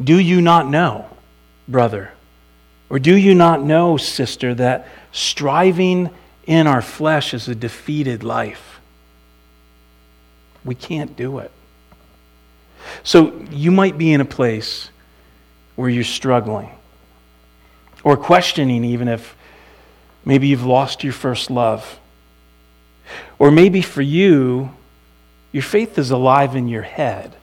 Do 0.02 0.18
you 0.18 0.42
not 0.42 0.68
know, 0.68 1.06
brother? 1.68 2.12
Or 2.90 3.00
do 3.00 3.16
you 3.16 3.34
not 3.34 3.64
know, 3.64 3.96
sister, 3.96 4.54
that 4.56 4.88
striving 5.14 6.10
in 6.46 6.68
our 6.68 6.82
flesh 6.82 7.34
is 7.34 7.48
a 7.48 7.56
defeated 7.56 8.24
life? 8.24 8.82
We 10.66 10.76
can't 10.76 11.16
do 11.16 11.40
it. 11.40 11.52
So 13.04 13.34
you 13.50 13.72
might 13.72 13.98
be 13.98 14.12
in 14.12 14.20
a 14.20 14.26
place 14.26 14.90
where 15.76 15.90
you're 15.90 16.04
struggling 16.04 16.70
or 18.04 18.18
questioning, 18.18 18.84
even 18.84 19.08
if 19.08 19.36
maybe 20.26 20.48
you've 20.48 20.66
lost 20.66 21.04
your 21.04 21.14
first 21.14 21.50
love. 21.50 22.00
Or 23.40 23.52
maybe 23.52 23.82
for 23.82 24.02
you, 24.02 24.72
your 25.52 25.64
faith 25.64 25.98
is 25.98 26.12
alive 26.12 26.56
in 26.56 26.68
your 26.68 26.82
head 26.82 27.36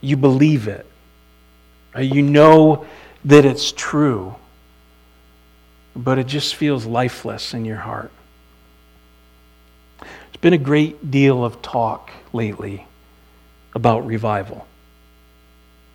you 0.00 0.16
believe 0.16 0.68
it. 0.68 0.86
You 1.98 2.22
know 2.22 2.86
that 3.24 3.44
it's 3.44 3.72
true, 3.72 4.34
but 5.96 6.18
it 6.18 6.26
just 6.26 6.54
feels 6.54 6.86
lifeless 6.86 7.54
in 7.54 7.64
your 7.64 7.78
heart. 7.78 8.12
There's 10.00 10.36
been 10.40 10.52
a 10.52 10.58
great 10.58 11.10
deal 11.10 11.44
of 11.44 11.60
talk 11.62 12.12
lately 12.32 12.86
about 13.74 14.06
revival. 14.06 14.66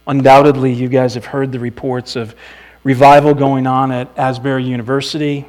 Undoubtedly, 0.06 0.74
you 0.74 0.90
guys 0.90 1.14
have 1.14 1.26
heard 1.26 1.52
the 1.54 1.60
reports 1.60 2.18
of 2.18 2.36
revival 2.84 3.34
going 3.34 3.66
on 3.68 3.92
at 3.92 4.10
Asbury 4.18 4.66
University. 4.66 5.46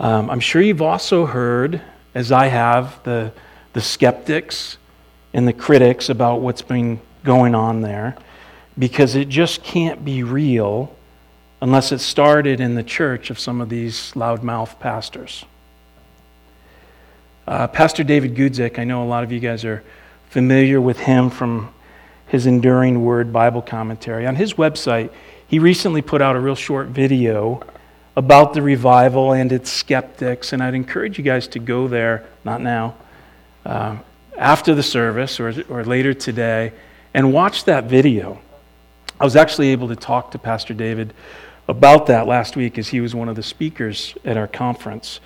Um, 0.00 0.30
I'm 0.30 0.40
sure 0.40 0.60
you've 0.60 0.82
also 0.82 1.26
heard, 1.26 1.80
as 2.14 2.32
I 2.32 2.46
have, 2.46 3.00
the, 3.04 3.32
the 3.72 3.80
skeptics 3.80 4.78
and 5.32 5.46
the 5.46 5.52
critics 5.52 6.08
about 6.08 6.40
what's 6.40 6.62
been 6.62 7.00
going 7.24 7.54
on 7.54 7.80
there 7.82 8.16
because 8.78 9.14
it 9.14 9.28
just 9.28 9.62
can't 9.62 10.04
be 10.04 10.22
real 10.22 10.94
unless 11.60 11.90
it 11.90 11.98
started 11.98 12.60
in 12.60 12.74
the 12.74 12.82
church 12.82 13.30
of 13.30 13.38
some 13.38 13.60
of 13.60 13.68
these 13.68 14.12
loudmouth 14.12 14.78
pastors. 14.78 15.44
Uh, 17.46 17.66
Pastor 17.66 18.04
David 18.04 18.34
Guzik, 18.34 18.78
I 18.78 18.84
know 18.84 19.02
a 19.02 19.06
lot 19.06 19.24
of 19.24 19.32
you 19.32 19.40
guys 19.40 19.64
are 19.64 19.82
familiar 20.30 20.80
with 20.80 20.98
him 20.98 21.30
from 21.30 21.72
his 22.26 22.46
Enduring 22.46 23.04
Word 23.04 23.32
Bible 23.32 23.62
commentary. 23.62 24.26
On 24.26 24.36
his 24.36 24.54
website, 24.54 25.10
he 25.46 25.58
recently 25.58 26.02
put 26.02 26.20
out 26.20 26.36
a 26.36 26.40
real 26.40 26.54
short 26.54 26.88
video 26.88 27.62
about 28.14 28.52
the 28.52 28.60
revival 28.60 29.32
and 29.32 29.50
its 29.50 29.70
skeptics, 29.70 30.52
and 30.52 30.62
I'd 30.62 30.74
encourage 30.74 31.16
you 31.18 31.24
guys 31.24 31.48
to 31.48 31.58
go 31.58 31.88
there, 31.88 32.26
not 32.44 32.60
now, 32.60 32.96
uh, 33.64 33.96
after 34.38 34.74
the 34.74 34.82
service 34.82 35.40
or, 35.40 35.52
or 35.68 35.84
later 35.84 36.14
today 36.14 36.72
and 37.12 37.32
watch 37.32 37.64
that 37.64 37.84
video. 37.84 38.40
I 39.20 39.24
was 39.24 39.36
actually 39.36 39.68
able 39.68 39.88
to 39.88 39.96
talk 39.96 40.30
to 40.30 40.38
Pastor 40.38 40.74
David 40.74 41.12
about 41.66 42.06
that 42.06 42.26
last 42.26 42.56
week 42.56 42.78
as 42.78 42.88
he 42.88 43.00
was 43.00 43.14
one 43.14 43.28
of 43.28 43.36
the 43.36 43.42
speakers 43.42 44.14
at 44.24 44.36
our 44.36 44.46
conference. 44.46 45.20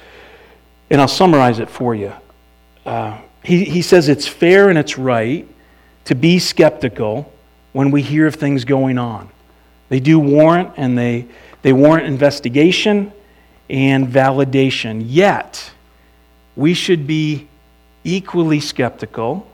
And 0.90 1.00
I'll 1.00 1.08
summarize 1.08 1.58
it 1.58 1.68
for 1.68 1.94
you. 1.94 2.12
Uh, 2.84 3.18
he, 3.44 3.64
he 3.64 3.82
says 3.82 4.08
it's 4.08 4.26
fair 4.26 4.68
and 4.68 4.78
it's 4.78 4.98
right 4.98 5.46
to 6.06 6.14
be 6.14 6.38
skeptical 6.38 7.32
when 7.72 7.90
we 7.90 8.02
hear 8.02 8.26
of 8.26 8.34
things 8.34 8.64
going 8.64 8.98
on. 8.98 9.28
They 9.88 10.00
do 10.00 10.18
warrant 10.18 10.72
and 10.76 10.96
they, 10.96 11.26
they 11.62 11.72
warrant 11.72 12.06
investigation 12.06 13.12
and 13.68 14.08
validation. 14.08 15.04
Yet, 15.06 15.70
we 16.56 16.74
should 16.74 17.06
be 17.06 17.48
equally 18.04 18.60
skeptical 18.60 19.46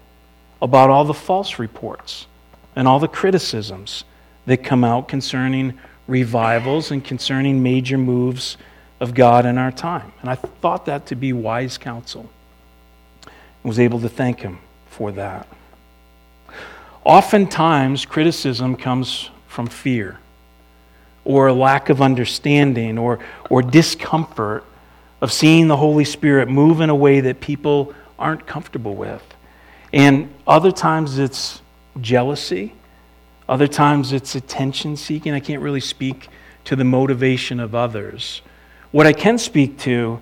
about 0.61 0.91
all 0.91 1.05
the 1.05 1.15
false 1.15 1.59
reports 1.59 2.27
and 2.75 2.89
all 2.89 2.99
the 2.99 3.09
criticisms 3.09 4.05
that 4.47 4.59
come 4.59 4.85
out 4.85 5.09
concerning 5.09 5.79
revivals 6.07 6.91
and 6.91 7.05
concerning 7.05 7.63
major 7.63 7.99
moves 7.99 8.57
of 9.01 9.15
God 9.15 9.47
in 9.47 9.59
our 9.59 9.71
time. 9.71 10.13
And 10.21 10.31
I 10.31 10.35
thought 10.35 10.87
that 10.87 11.07
to 11.07 11.15
be 11.15 11.33
wise 11.33 11.79
counsel. 11.79 12.29
I 13.27 13.31
was 13.63 13.79
able 13.79 14.01
to 14.01 14.09
thank 14.09 14.41
him 14.41 14.59
for 14.89 15.13
that. 15.13 15.47
Oftentimes, 17.05 18.05
criticism 18.05 18.77
comes 18.77 19.31
from 19.47 19.67
fear 19.67 20.19
or 21.25 21.49
a 21.49 21.53
lack 21.53 21.91
of 21.91 22.01
understanding 22.01 22.99
or, 22.99 23.19
or 23.51 23.63
discomfort 23.63 24.65
of 25.21 25.33
seeing 25.33 25.69
the 25.69 25.77
Holy 25.77 26.05
Spirit 26.05 26.49
move 26.49 26.81
in 26.81 26.91
a 26.91 26.95
way 26.95 27.21
that 27.21 27.41
people 27.41 27.95
aren't 28.19 28.47
comfortable 28.47 28.95
with. 28.95 29.23
And 29.93 30.35
other 30.47 30.73
times 30.73 31.19
it's 31.19 31.63
jealousy. 32.01 32.75
Other 33.49 33.67
times 33.67 34.13
it's 34.13 34.35
attention 34.35 34.97
seeking. 34.97 35.33
I 35.33 35.41
can't 35.41 35.63
really 35.63 35.81
speak 35.81 36.29
to 36.65 36.77
the 36.77 36.85
motivation 36.85 37.61
of 37.61 37.75
others. 37.75 38.43
What 38.91 39.07
I 39.07 39.13
can 39.13 39.39
speak 39.39 39.79
to 39.81 40.21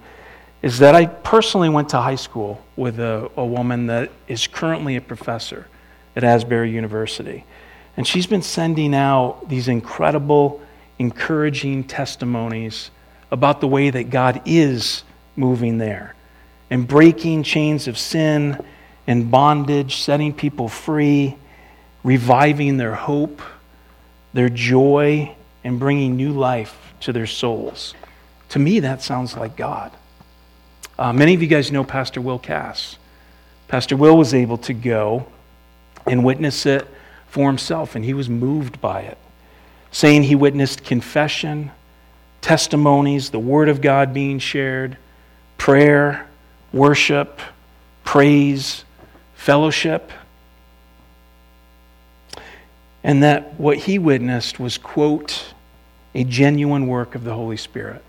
is 0.63 0.79
that 0.79 0.95
I 0.95 1.07
personally 1.07 1.69
went 1.69 1.91
to 1.91 2.01
high 2.01 2.17
school 2.17 2.65
with 2.77 2.99
a, 2.99 3.31
a 3.37 3.45
woman 3.45 3.87
that 3.87 4.11
is 4.29 4.47
currently 4.47 4.97
a 4.97 5.01
professor 5.01 5.67
at 6.15 6.25
Asbury 6.25 6.71
University. 6.71 7.45
And 7.97 8.07
she's 8.07 8.27
been 8.27 8.43
sending 8.43 8.95
out 8.95 9.49
these 9.49 9.69
incredible, 9.69 10.61
encouraging 10.99 11.85
testimonies 11.85 12.91
about 13.31 13.61
the 13.61 13.69
way 13.69 13.91
that 13.91 14.11
God 14.11 14.43
is 14.45 15.03
moving 15.37 15.79
there 15.79 16.16
and 16.71 16.87
breaking 16.87 17.43
chains 17.43 17.89
of 17.89 17.97
sin 17.97 18.63
and 19.07 19.31
bondage, 19.31 19.97
setting 20.03 20.33
people 20.33 20.69
free, 20.69 21.37
reviving 22.03 22.77
their 22.77 22.95
hope, 22.95 23.41
their 24.33 24.49
joy, 24.49 25.35
and 25.65 25.79
bringing 25.79 26.17
new 26.17 26.33
life 26.33 26.77
to 27.01 27.13
their 27.13 27.27
souls. 27.27 27.95
To 28.51 28.59
me, 28.59 28.81
that 28.81 29.03
sounds 29.03 29.37
like 29.37 29.57
God. 29.57 29.93
Uh, 30.99 31.13
many 31.13 31.35
of 31.35 31.43
you 31.43 31.49
guys 31.49 31.71
know 31.71 31.85
Pastor 31.85 32.21
Will 32.21 32.39
Cass. 32.39 32.97
Pastor 33.69 33.97
Will 33.97 34.17
was 34.17 34.33
able 34.33 34.59
to 34.59 34.73
go 34.73 35.27
and 36.07 36.25
witness 36.25 36.67
it 36.67 36.87
for 37.29 37.49
himself, 37.49 37.97
and 37.97 38.05
he 38.05 38.15
was 38.15 38.29
moved 38.29 38.81
by 38.81 39.03
it, 39.03 39.19
saying 39.91 40.23
he 40.23 40.35
witnessed 40.35 40.85
confession, 40.85 41.71
testimonies, 42.41 43.31
the 43.31 43.39
Word 43.39 43.69
of 43.69 43.81
God 43.81 44.15
being 44.15 44.39
shared, 44.39 44.97
prayer, 45.59 46.26
worship, 46.73 47.41
praise, 48.05 48.85
fellowship. 49.35 50.11
And 53.05 53.23
that 53.23 53.59
what 53.61 53.79
he 53.79 53.99
witnessed 53.99 54.59
was, 54.59 54.79
quote, 54.79 55.55
a 56.15 56.25
genuine 56.25 56.87
work 56.87 57.15
of 57.15 57.25
the 57.25 57.35
Holy 57.35 57.57
Spirit. 57.57 58.03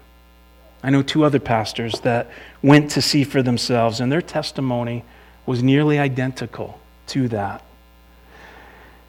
I 0.81 0.89
know 0.89 1.03
two 1.03 1.23
other 1.23 1.39
pastors 1.39 1.99
that 2.01 2.29
went 2.61 2.91
to 2.91 3.01
see 3.01 3.23
for 3.23 3.41
themselves, 3.41 3.99
and 3.99 4.11
their 4.11 4.21
testimony 4.21 5.03
was 5.45 5.61
nearly 5.61 5.99
identical 5.99 6.79
to 7.07 7.27
that. 7.27 7.63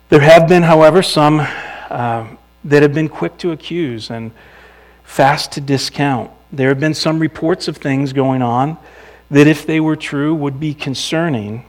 There 0.09 0.21
have 0.21 0.49
been, 0.49 0.63
however, 0.63 1.03
some 1.03 1.41
uh, 1.41 2.27
that 2.65 2.83
have 2.83 2.95
been 2.95 3.09
quick 3.09 3.39
to 3.39 3.53
accuse 3.53 4.11
and 4.11 4.33
fast 5.05 5.53
to 5.53 5.61
discount. 5.61 6.31
There 6.53 6.69
have 6.69 6.81
been 6.81 6.95
some 6.95 7.19
reports 7.19 7.69
of 7.69 7.77
things 7.77 8.13
going 8.13 8.43
on 8.43 8.79
that, 9.31 9.47
if 9.47 9.67
they 9.67 9.81
were 9.81 9.97
true, 9.97 10.35
would 10.35 10.59
be 10.59 10.75
concerning. 10.75 11.65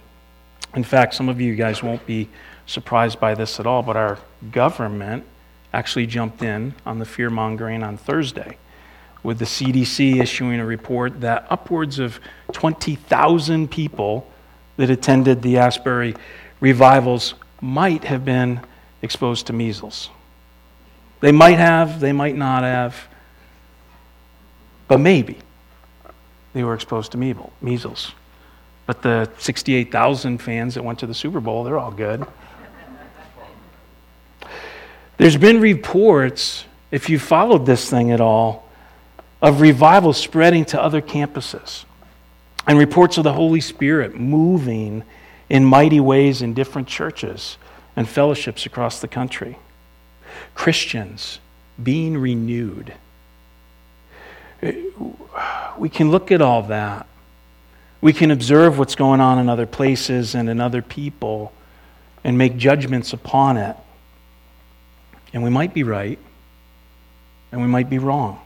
In 0.75 0.83
fact, 0.83 1.13
some 1.13 1.29
of 1.29 1.41
you 1.41 1.55
guys 1.55 1.83
won't 1.83 2.05
be 2.05 2.29
surprised 2.65 3.19
by 3.19 3.33
this 3.33 3.59
at 3.59 3.65
all, 3.65 3.81
but 3.81 3.97
our 3.97 4.19
government 4.51 5.25
actually 5.73 6.07
jumped 6.07 6.41
in 6.41 6.73
on 6.85 6.99
the 6.99 7.05
fear 7.05 7.29
mongering 7.29 7.83
on 7.83 7.97
Thursday 7.97 8.57
with 9.23 9.39
the 9.39 9.45
CDC 9.45 10.21
issuing 10.21 10.59
a 10.59 10.65
report 10.65 11.21
that 11.21 11.45
upwards 11.49 11.99
of 11.99 12.19
20,000 12.53 13.69
people 13.69 14.31
that 14.77 14.89
attended 14.89 15.41
the 15.41 15.57
Asbury 15.57 16.15
revivals 16.59 17.33
might 17.61 18.05
have 18.05 18.23
been 18.23 18.61
exposed 19.01 19.47
to 19.47 19.53
measles. 19.53 20.09
They 21.19 21.33
might 21.33 21.57
have, 21.57 21.99
they 21.99 22.13
might 22.13 22.35
not 22.35 22.63
have, 22.63 23.07
but 24.87 24.99
maybe 24.99 25.37
they 26.53 26.63
were 26.63 26.73
exposed 26.73 27.11
to 27.13 27.17
measles. 27.61 28.13
But 28.85 29.01
the 29.01 29.29
68,000 29.37 30.39
fans 30.39 30.73
that 30.73 30.83
went 30.83 30.99
to 30.99 31.07
the 31.07 31.13
Super 31.13 31.39
Bowl, 31.39 31.63
they're 31.63 31.77
all 31.77 31.91
good. 31.91 32.25
There's 35.17 35.37
been 35.37 35.59
reports, 35.59 36.65
if 36.91 37.09
you 37.09 37.19
followed 37.19 37.65
this 37.65 37.89
thing 37.89 38.11
at 38.11 38.21
all, 38.21 38.69
of 39.41 39.61
revival 39.61 40.13
spreading 40.13 40.65
to 40.65 40.81
other 40.81 41.01
campuses 41.01 41.85
and 42.67 42.77
reports 42.77 43.17
of 43.17 43.23
the 43.23 43.33
Holy 43.33 43.61
Spirit 43.61 44.15
moving 44.15 45.03
in 45.49 45.65
mighty 45.65 45.99
ways 45.99 46.41
in 46.41 46.53
different 46.53 46.87
churches 46.87 47.57
and 47.95 48.07
fellowships 48.07 48.65
across 48.65 49.01
the 49.01 49.07
country. 49.07 49.57
Christians 50.55 51.39
being 51.81 52.17
renewed. 52.17 52.93
We 54.61 55.89
can 55.89 56.11
look 56.11 56.31
at 56.31 56.41
all 56.41 56.63
that. 56.63 57.07
We 58.01 58.13
can 58.13 58.31
observe 58.31 58.77
what's 58.77 58.95
going 58.95 59.21
on 59.21 59.39
in 59.39 59.49
other 59.49 59.65
places 59.65 60.35
and 60.35 60.49
in 60.49 60.59
other 60.59 60.81
people 60.81 61.53
and 62.23 62.37
make 62.37 62.57
judgments 62.57 63.13
upon 63.13 63.57
it. 63.57 63.75
And 65.33 65.43
we 65.43 65.49
might 65.49 65.73
be 65.73 65.83
right, 65.83 66.17
and 67.51 67.61
we 67.61 67.67
might 67.67 67.89
be 67.89 67.99
wrong. 67.99 68.39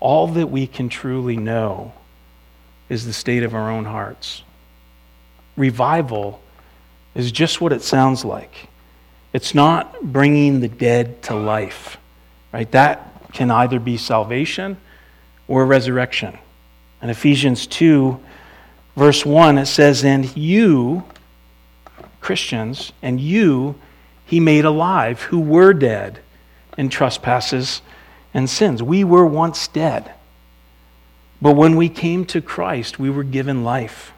All 0.00 0.26
that 0.28 0.48
we 0.48 0.66
can 0.66 0.88
truly 0.88 1.36
know 1.36 1.92
is 2.88 3.06
the 3.06 3.12
state 3.12 3.42
of 3.42 3.54
our 3.54 3.70
own 3.70 3.84
hearts 3.84 4.42
revival 5.58 6.40
is 7.14 7.30
just 7.32 7.60
what 7.60 7.72
it 7.72 7.82
sounds 7.82 8.24
like. 8.24 8.68
It's 9.32 9.54
not 9.54 10.00
bringing 10.00 10.60
the 10.60 10.68
dead 10.68 11.22
to 11.24 11.34
life, 11.34 11.98
right? 12.52 12.70
That 12.70 13.07
can 13.32 13.50
either 13.50 13.78
be 13.78 13.96
salvation 13.96 14.76
or 15.46 15.64
resurrection. 15.66 16.38
In 17.02 17.10
Ephesians 17.10 17.66
2, 17.66 18.18
verse 18.96 19.24
1, 19.24 19.58
it 19.58 19.66
says, 19.66 20.04
And 20.04 20.36
you, 20.36 21.04
Christians, 22.20 22.92
and 23.02 23.20
you 23.20 23.76
he 24.28 24.40
made 24.40 24.66
alive 24.66 25.22
who 25.22 25.40
were 25.40 25.72
dead 25.72 26.20
in 26.76 26.90
trespasses 26.90 27.80
and 28.34 28.48
sins. 28.48 28.82
We 28.82 29.02
were 29.02 29.24
once 29.24 29.68
dead. 29.68 30.12
But 31.40 31.56
when 31.56 31.76
we 31.76 31.88
came 31.88 32.26
to 32.26 32.42
Christ, 32.42 32.98
we 32.98 33.08
were 33.08 33.24
given 33.24 33.64
life. 33.64 34.12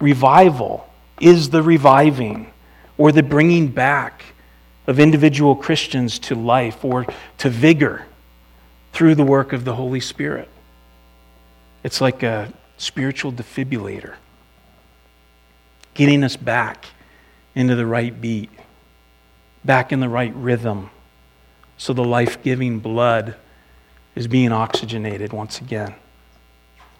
Revival 0.00 0.86
is 1.18 1.48
the 1.48 1.62
reviving 1.62 2.52
or 2.98 3.10
the 3.10 3.22
bringing 3.22 3.68
back 3.68 4.22
of 4.86 5.00
individual 5.00 5.56
Christians 5.56 6.18
to 6.20 6.34
life 6.34 6.84
or 6.84 7.06
to 7.38 7.50
vigor 7.50 8.06
through 8.92 9.14
the 9.14 9.24
work 9.24 9.52
of 9.52 9.64
the 9.64 9.74
Holy 9.74 10.00
Spirit. 10.00 10.48
It's 11.82 12.00
like 12.00 12.22
a 12.22 12.52
spiritual 12.78 13.32
defibrillator, 13.32 14.14
getting 15.94 16.24
us 16.24 16.36
back 16.36 16.86
into 17.54 17.74
the 17.74 17.86
right 17.86 18.20
beat, 18.20 18.50
back 19.64 19.92
in 19.92 20.00
the 20.00 20.08
right 20.08 20.34
rhythm, 20.34 20.90
so 21.78 21.92
the 21.92 22.04
life 22.04 22.42
giving 22.42 22.78
blood 22.78 23.34
is 24.14 24.26
being 24.26 24.52
oxygenated 24.52 25.32
once 25.32 25.60
again. 25.60 25.94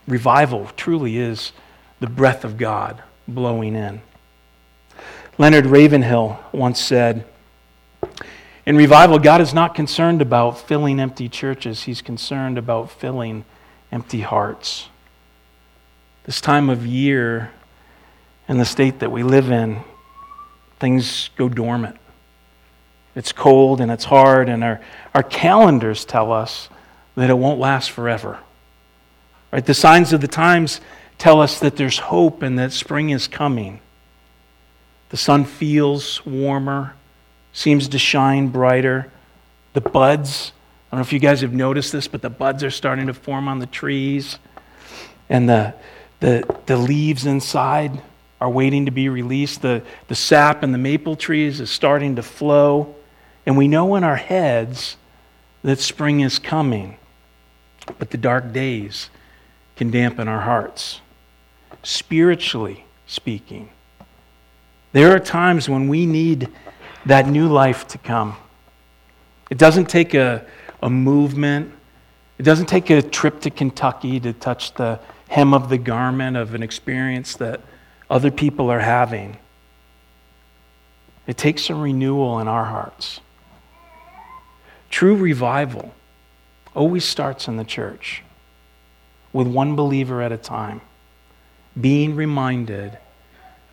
Revival 0.07 0.71
truly 0.77 1.17
is 1.17 1.53
the 2.01 2.07
breath 2.07 2.45
of 2.45 2.59
God 2.59 3.03
blowing 3.27 3.75
in. 3.75 4.01
Leonard 5.39 5.67
Ravenhill 5.67 6.39
once 6.53 6.81
said, 6.81 7.27
In 8.67 8.77
revival, 8.77 9.21
God 9.21 9.41
is 9.41 9.55
not 9.55 9.77
concerned 9.77 10.21
about 10.21 10.59
filling 10.59 10.99
empty 10.99 11.29
churches, 11.29 11.85
He's 11.85 12.03
concerned 12.03 12.59
about 12.59 12.91
filling 12.91 13.45
empty 13.93 14.23
hearts. 14.23 14.89
This 16.25 16.41
time 16.41 16.69
of 16.69 16.85
year 16.85 17.53
and 18.49 18.59
the 18.59 18.65
state 18.65 18.99
that 18.99 19.13
we 19.13 19.23
live 19.23 19.53
in, 19.53 19.83
things 20.81 21.31
go 21.37 21.49
dormant. 21.49 21.97
It's 23.15 23.31
cold 23.31 23.81
and 23.81 23.91
it's 23.91 24.05
hard, 24.05 24.49
and 24.49 24.65
our, 24.65 24.81
our 25.15 25.23
calendars 25.23 26.05
tell 26.05 26.33
us 26.33 26.69
that 27.15 27.31
it 27.31 27.39
won't 27.39 27.61
last 27.61 27.93
forever. 27.93 28.41
Right? 29.53 29.65
The 29.65 29.75
signs 29.75 30.13
of 30.13 30.21
the 30.21 30.29
times 30.29 30.81
tell 31.19 31.41
us 31.41 31.61
that 31.61 31.77
there's 31.77 31.99
hope 31.99 32.43
and 32.43 32.59
that 32.59 32.73
spring 32.73 33.11
is 33.11 33.29
coming. 33.29 33.81
The 35.11 35.17
sun 35.17 35.45
feels 35.45 36.27
warmer, 36.27 36.95
seems 37.57 37.89
to 37.89 37.99
shine 37.99 38.49
brighter. 38.49 39.11
The 39.73 39.81
buds, 39.81 40.53
I 40.89 40.95
don't 40.95 40.99
know 40.99 41.07
if 41.07 41.13
you 41.15 41.19
guys 41.19 41.41
have 41.41 41.55
noticed 41.55 41.91
this, 41.91 42.07
but 42.07 42.21
the 42.21 42.29
buds 42.29 42.63
are 42.63 42.71
starting 42.71 43.07
to 43.07 43.15
form 43.15 43.49
on 43.49 43.61
the 43.61 43.67
trees. 43.67 44.39
And 45.31 45.49
the, 45.49 45.75
the, 46.21 46.57
the 46.67 46.77
leaves 46.77 47.25
inside 47.25 48.03
are 48.43 48.51
waiting 48.51 48.85
to 48.85 48.91
be 48.91 49.09
released. 49.09 49.63
The, 49.63 49.83
the 50.09 50.15
sap 50.15 50.63
in 50.63 50.73
the 50.73 50.79
maple 50.79 51.17
trees 51.17 51.59
is 51.59 51.71
starting 51.71 52.17
to 52.17 52.23
flow. 52.23 52.95
And 53.47 53.57
we 53.57 53.69
know 53.69 53.97
in 53.97 54.05
our 54.05 54.17
heads 54.17 54.99
that 55.63 55.79
spring 55.79 56.21
is 56.21 56.39
coming. 56.39 56.99
But 57.99 58.11
the 58.11 58.19
dark 58.19 58.53
days 58.53 59.09
can 59.77 59.91
dampen 59.91 60.29
our 60.29 60.43
hearts 60.43 61.01
spiritually 61.83 62.85
speaking. 63.07 63.71
There 64.93 65.15
are 65.15 65.21
times 65.21 65.71
when 65.71 65.89
we 65.89 66.05
need 66.05 66.51
that 67.07 67.29
new 67.29 67.49
life 67.49 67.87
to 67.89 67.99
come. 67.99 68.37
It 69.51 69.59
doesn't 69.59 69.87
take 69.87 70.13
a, 70.13 70.45
a 70.83 70.91
movement, 70.91 71.73
it 72.39 72.43
doesn't 72.43 72.67
take 72.67 72.91
a 72.91 73.01
trip 73.01 73.41
to 73.43 73.51
Kentucky 73.51 74.21
to 74.21 74.33
touch 74.33 74.75
the 74.75 75.01
hem 75.29 75.55
of 75.55 75.69
the 75.69 75.79
garment 75.79 76.37
of 76.37 76.55
an 76.55 76.63
experience 76.63 77.37
that 77.37 77.61
other 78.11 78.31
people 78.31 78.71
are 78.71 78.81
having. 78.81 79.39
It 81.27 81.37
takes 81.37 81.71
a 81.71 81.75
renewal 81.75 82.39
in 82.41 82.49
our 82.49 82.67
hearts. 82.67 83.21
True 84.91 85.17
revival 85.17 85.95
always 86.75 87.05
starts 87.05 87.49
in 87.49 87.57
the 87.57 87.65
church 87.65 88.23
with 89.33 89.47
one 89.47 89.75
believer 89.75 90.23
at 90.23 90.33
a 90.33 90.37
time, 90.37 90.81
being 91.81 92.15
reminded 92.15 92.99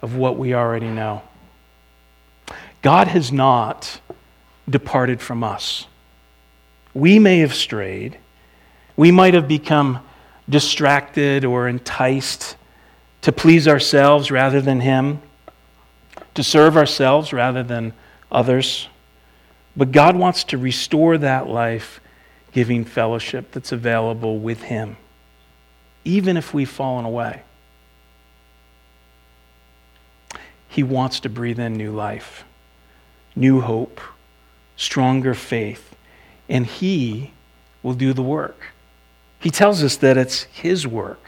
of 0.01 0.15
what 0.15 0.37
we 0.37 0.53
already 0.53 0.89
know. 0.89 1.21
God 2.83 3.07
has 3.07 3.31
not 3.31 3.99
departed 4.69 5.21
from 5.21 5.43
us. 5.43 5.87
We 6.93 7.17
may 7.17 7.39
have 7.39 7.55
strayed. 7.55 8.19
We 8.95 9.09
might 9.09 9.33
have 9.33 9.47
become 9.47 9.99
distracted 10.47 11.45
or 11.45 11.67
enticed 11.67 12.55
to 13.21 13.31
please 13.31 13.67
ourselves 13.67 14.29
rather 14.29 14.61
than 14.61 14.81
Him, 14.81 15.21
to 16.35 16.43
serve 16.43 16.77
ourselves 16.77 17.33
rather 17.33 17.63
than 17.63 17.93
others. 18.31 18.89
But 19.75 19.91
God 19.91 20.15
wants 20.15 20.43
to 20.45 20.57
restore 20.57 21.17
that 21.17 21.47
life 21.47 22.01
giving 22.51 22.85
fellowship 22.85 23.51
that's 23.51 23.71
available 23.71 24.39
with 24.39 24.63
Him, 24.63 24.97
even 26.03 26.35
if 26.35 26.53
we've 26.53 26.69
fallen 26.69 27.05
away. 27.05 27.43
He 30.67 30.83
wants 30.83 31.21
to 31.21 31.29
breathe 31.29 31.59
in 31.59 31.73
new 31.73 31.91
life, 31.91 32.43
new 33.35 33.61
hope, 33.61 33.99
stronger 34.75 35.33
faith, 35.33 35.95
and 36.49 36.65
He 36.65 37.31
will 37.81 37.93
do 37.93 38.13
the 38.13 38.23
work. 38.23 38.73
He 39.39 39.49
tells 39.49 39.83
us 39.83 39.97
that 39.97 40.17
it's 40.17 40.43
His 40.43 40.87
work 40.87 41.23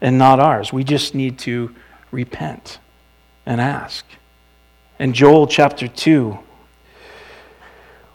and 0.00 0.18
not 0.18 0.40
ours. 0.40 0.72
We 0.72 0.84
just 0.84 1.14
need 1.14 1.38
to 1.40 1.74
repent 2.10 2.78
and 3.46 3.60
ask. 3.60 4.04
In 4.98 5.12
Joel 5.12 5.46
chapter 5.46 5.88
2, 5.88 6.38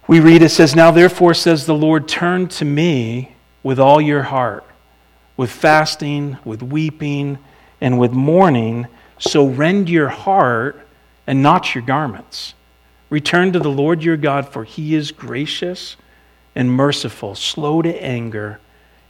we 0.07 0.19
read 0.19 0.41
it 0.41 0.49
says, 0.49 0.75
Now 0.75 0.91
therefore, 0.91 1.33
says 1.33 1.65
the 1.65 1.75
Lord, 1.75 2.07
turn 2.07 2.47
to 2.49 2.65
me 2.65 3.35
with 3.61 3.79
all 3.79 3.99
your 3.99 4.23
heart, 4.23 4.65
with 5.37 5.51
fasting, 5.51 6.37
with 6.43 6.63
weeping, 6.63 7.37
and 7.81 7.99
with 7.99 8.11
mourning. 8.11 8.87
So 9.19 9.45
rend 9.45 9.89
your 9.89 10.09
heart 10.09 10.87
and 11.27 11.43
not 11.43 11.75
your 11.75 11.83
garments. 11.83 12.53
Return 13.09 13.53
to 13.53 13.59
the 13.59 13.71
Lord 13.71 14.03
your 14.03 14.17
God, 14.17 14.49
for 14.49 14.63
he 14.63 14.95
is 14.95 15.11
gracious 15.11 15.95
and 16.55 16.71
merciful, 16.71 17.35
slow 17.35 17.81
to 17.81 18.03
anger 18.03 18.59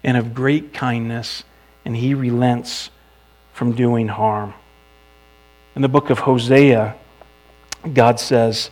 and 0.03 0.15
of 0.15 0.33
great 0.33 0.73
kindness, 0.73 1.43
and 1.83 1.95
he 1.95 2.13
relents 2.13 2.89
from 3.51 3.73
doing 3.73 4.07
harm. 4.07 4.53
In 5.75 5.81
the 5.81 5.89
book 5.89 6.09
of 6.09 6.19
Hosea, 6.19 6.95
God 7.93 8.19
says, 8.19 8.69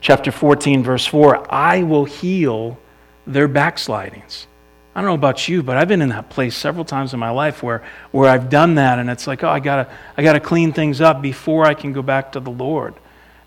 chapter 0.00 0.32
14, 0.32 0.82
verse 0.82 1.06
4, 1.06 1.52
I 1.52 1.82
will 1.82 2.04
heal 2.04 2.78
their 3.26 3.48
backslidings. 3.48 4.46
I 4.94 5.00
don't 5.00 5.08
know 5.10 5.14
about 5.14 5.46
you, 5.46 5.62
but 5.62 5.76
I've 5.76 5.88
been 5.88 6.02
in 6.02 6.08
that 6.08 6.30
place 6.30 6.56
several 6.56 6.84
times 6.84 7.12
in 7.12 7.20
my 7.20 7.30
life 7.30 7.62
where, 7.62 7.84
where 8.12 8.30
I've 8.30 8.48
done 8.48 8.76
that, 8.76 8.98
and 8.98 9.10
it's 9.10 9.26
like, 9.26 9.44
oh, 9.44 9.48
I 9.48 9.60
gotta, 9.60 9.90
I 10.16 10.22
gotta 10.22 10.40
clean 10.40 10.72
things 10.72 11.00
up 11.00 11.20
before 11.20 11.66
I 11.66 11.74
can 11.74 11.92
go 11.92 12.02
back 12.02 12.32
to 12.32 12.40
the 12.40 12.50
Lord. 12.50 12.94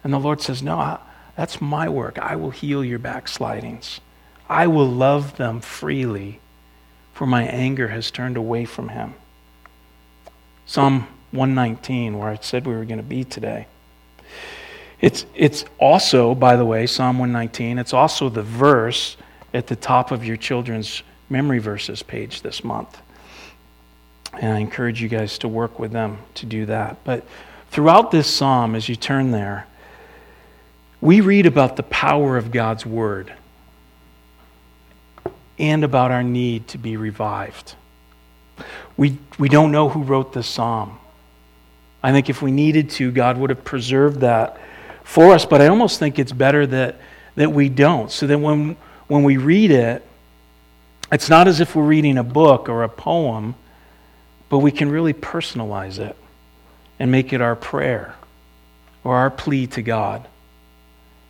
And 0.03 0.13
the 0.13 0.19
Lord 0.19 0.41
says, 0.41 0.61
No, 0.61 0.77
I, 0.77 0.99
that's 1.39 1.61
my 1.61 1.87
work. 1.87 2.19
I 2.19 2.35
will 2.35 2.49
heal 2.49 2.83
your 2.83 2.99
backslidings. 2.99 4.01
I 4.49 4.67
will 4.67 4.89
love 4.89 5.37
them 5.37 5.61
freely 5.61 6.41
for 7.13 7.25
my 7.25 7.43
anger 7.43 7.87
has 7.87 8.11
turned 8.11 8.35
away 8.35 8.65
from 8.65 8.89
him. 8.89 9.13
Psalm 10.65 11.07
119, 11.31 12.17
where 12.17 12.27
I 12.27 12.39
said 12.41 12.67
we 12.67 12.73
were 12.73 12.83
going 12.83 12.97
to 12.97 13.03
be 13.03 13.23
today. 13.23 13.67
It's, 14.99 15.25
it's 15.33 15.63
also, 15.77 16.35
by 16.35 16.57
the 16.57 16.65
way, 16.65 16.85
Psalm 16.87 17.19
119, 17.19 17.79
it's 17.79 17.93
also 17.93 18.27
the 18.27 18.43
verse 18.43 19.15
at 19.53 19.67
the 19.67 19.77
top 19.77 20.11
of 20.11 20.25
your 20.25 20.35
children's 20.35 21.03
memory 21.29 21.59
verses 21.59 22.03
page 22.03 22.41
this 22.41 22.65
month. 22.65 23.01
And 24.33 24.57
I 24.57 24.59
encourage 24.59 25.01
you 25.01 25.07
guys 25.07 25.37
to 25.37 25.47
work 25.47 25.79
with 25.79 25.93
them 25.93 26.17
to 26.33 26.45
do 26.45 26.65
that. 26.65 26.97
But 27.05 27.25
throughout 27.71 28.11
this 28.11 28.27
psalm, 28.27 28.75
as 28.75 28.89
you 28.89 28.97
turn 28.97 29.31
there, 29.31 29.67
we 31.01 31.21
read 31.21 31.45
about 31.45 31.75
the 31.75 31.83
power 31.83 32.37
of 32.37 32.51
God's 32.51 32.85
word 32.85 33.33
and 35.57 35.83
about 35.83 36.11
our 36.11 36.23
need 36.23 36.67
to 36.69 36.77
be 36.77 36.97
revived. 36.97 37.75
We, 38.97 39.17
we 39.37 39.49
don't 39.49 39.71
know 39.71 39.89
who 39.89 40.03
wrote 40.03 40.33
this 40.33 40.47
psalm. 40.47 40.99
I 42.03 42.11
think 42.11 42.29
if 42.29 42.41
we 42.41 42.51
needed 42.51 42.89
to, 42.91 43.11
God 43.11 43.37
would 43.37 43.49
have 43.49 43.63
preserved 43.63 44.21
that 44.21 44.57
for 45.03 45.33
us, 45.33 45.45
but 45.45 45.61
I 45.61 45.67
almost 45.67 45.99
think 45.99 46.19
it's 46.19 46.31
better 46.31 46.65
that, 46.67 46.97
that 47.35 47.51
we 47.51 47.69
don't, 47.69 48.11
so 48.11 48.27
that 48.27 48.39
when, 48.39 48.75
when 49.07 49.23
we 49.23 49.37
read 49.37 49.71
it, 49.71 50.05
it's 51.11 51.29
not 51.29 51.47
as 51.47 51.59
if 51.59 51.75
we're 51.75 51.83
reading 51.83 52.17
a 52.17 52.23
book 52.23 52.69
or 52.69 52.83
a 52.83 52.89
poem, 52.89 53.55
but 54.49 54.59
we 54.59 54.71
can 54.71 54.91
really 54.91 55.13
personalize 55.13 55.97
it 55.97 56.15
and 56.99 57.11
make 57.11 57.33
it 57.33 57.41
our 57.41 57.55
prayer 57.55 58.15
or 59.03 59.15
our 59.15 59.29
plea 59.29 59.65
to 59.67 59.81
God 59.81 60.27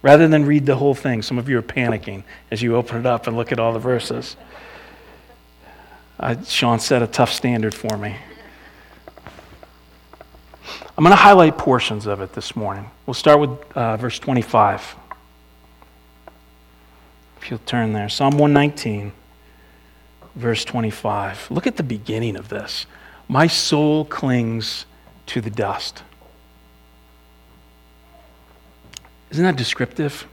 rather 0.01 0.27
than 0.27 0.45
read 0.45 0.65
the 0.65 0.75
whole 0.75 0.95
thing. 0.95 1.21
Some 1.21 1.37
of 1.37 1.49
you 1.49 1.57
are 1.57 1.63
panicking 1.63 2.23
as 2.51 2.61
you 2.61 2.75
open 2.75 2.97
it 2.97 3.05
up 3.05 3.27
and 3.27 3.35
look 3.35 3.51
at 3.51 3.59
all 3.59 3.73
the 3.73 3.79
verses. 3.79 4.35
Uh, 6.19 6.35
Sean 6.43 6.79
set 6.79 7.01
a 7.01 7.07
tough 7.07 7.31
standard 7.31 7.73
for 7.73 7.97
me. 7.97 8.15
I'm 10.97 11.03
going 11.03 11.11
to 11.11 11.21
highlight 11.21 11.57
portions 11.57 12.05
of 12.05 12.19
it 12.19 12.33
this 12.33 12.57
morning. 12.57 12.89
We'll 13.05 13.13
start 13.13 13.39
with 13.39 13.51
uh, 13.73 13.95
verse 13.95 14.19
25. 14.19 14.95
If 17.41 17.49
you'll 17.49 17.59
turn 17.59 17.93
there. 17.93 18.09
Psalm 18.09 18.37
119, 18.37 19.13
verse 20.35 20.65
25. 20.65 21.51
Look 21.51 21.67
at 21.67 21.77
the 21.77 21.83
beginning 21.83 22.35
of 22.35 22.49
this. 22.49 22.85
My 23.29 23.47
soul 23.47 24.03
clings 24.03 24.85
to 25.27 25.39
the 25.39 25.49
dust. 25.49 26.03
Isn't 29.31 29.43
that 29.43 29.55
descriptive? 29.55 30.25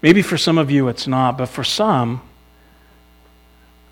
Maybe 0.00 0.22
for 0.22 0.36
some 0.36 0.58
of 0.58 0.70
you 0.70 0.88
it's 0.88 1.06
not, 1.06 1.38
but 1.38 1.46
for 1.46 1.62
some, 1.62 2.22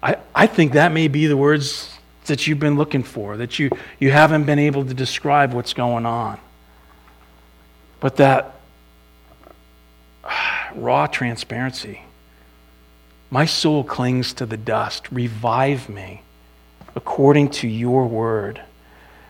I, 0.03 0.17
I 0.35 0.47
think 0.47 0.73
that 0.73 0.93
may 0.93 1.09
be 1.09 1.27
the 1.27 1.37
words 1.37 1.99
that 2.27 2.47
you've 2.47 2.59
been 2.59 2.77
looking 2.77 3.03
for, 3.03 3.37
that 3.37 3.59
you, 3.59 3.71
you 3.99 4.11
haven't 4.11 4.45
been 4.45 4.59
able 4.59 4.85
to 4.85 4.95
describe 4.95 5.53
what's 5.53 5.73
going 5.73 6.07
on. 6.07 6.39
But 8.01 8.17
that 8.17 8.57
raw 10.75 11.07
transparency. 11.07 12.03
My 13.31 13.47
soul 13.47 13.85
clings 13.85 14.33
to 14.35 14.47
the 14.47 14.57
dust. 14.57 15.11
Revive 15.13 15.89
me 15.89 16.23
according 16.97 17.51
to 17.51 17.69
your 17.69 18.07
word. 18.07 18.61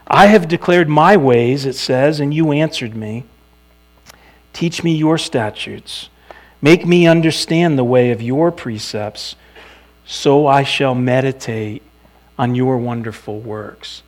I 0.07 0.27
have 0.27 0.49
declared 0.49 0.89
my 0.89 1.17
ways, 1.17 1.67
it 1.67 1.75
says, 1.75 2.19
and 2.21 2.33
you 2.33 2.53
answered 2.53 2.97
me. 2.97 3.25
Teach 4.53 4.83
me 4.83 4.95
your 4.95 5.19
statutes. 5.19 6.09
Make 6.63 6.87
me 6.87 7.07
understand 7.07 7.79
the 7.79 7.85
way 7.85 8.11
of 8.11 8.21
your 8.21 8.53
precepts, 8.53 9.37
so 10.05 10.47
I 10.47 10.63
shall 10.63 10.95
meditate 10.95 11.83
on 12.39 12.55
your 12.55 12.77
wonderful 12.79 13.41
works. 13.41 14.03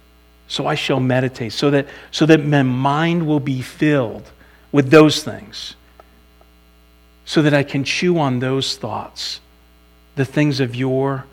So 0.48 0.66
I 0.66 0.74
shall 0.74 1.00
meditate, 1.00 1.52
so 1.52 1.70
that, 1.70 1.86
so 2.10 2.26
that 2.26 2.44
my 2.44 2.62
mind 2.62 3.26
will 3.26 3.40
be 3.40 3.62
filled 3.62 4.30
with 4.70 4.90
those 4.90 5.22
things, 5.22 5.76
so 7.24 7.40
that 7.40 7.54
I 7.54 7.62
can 7.62 7.84
chew 7.84 8.18
on 8.18 8.40
those 8.40 8.76
thoughts, 8.76 9.40
the 10.16 10.26
things 10.26 10.60
of 10.60 10.76
your 10.76 11.24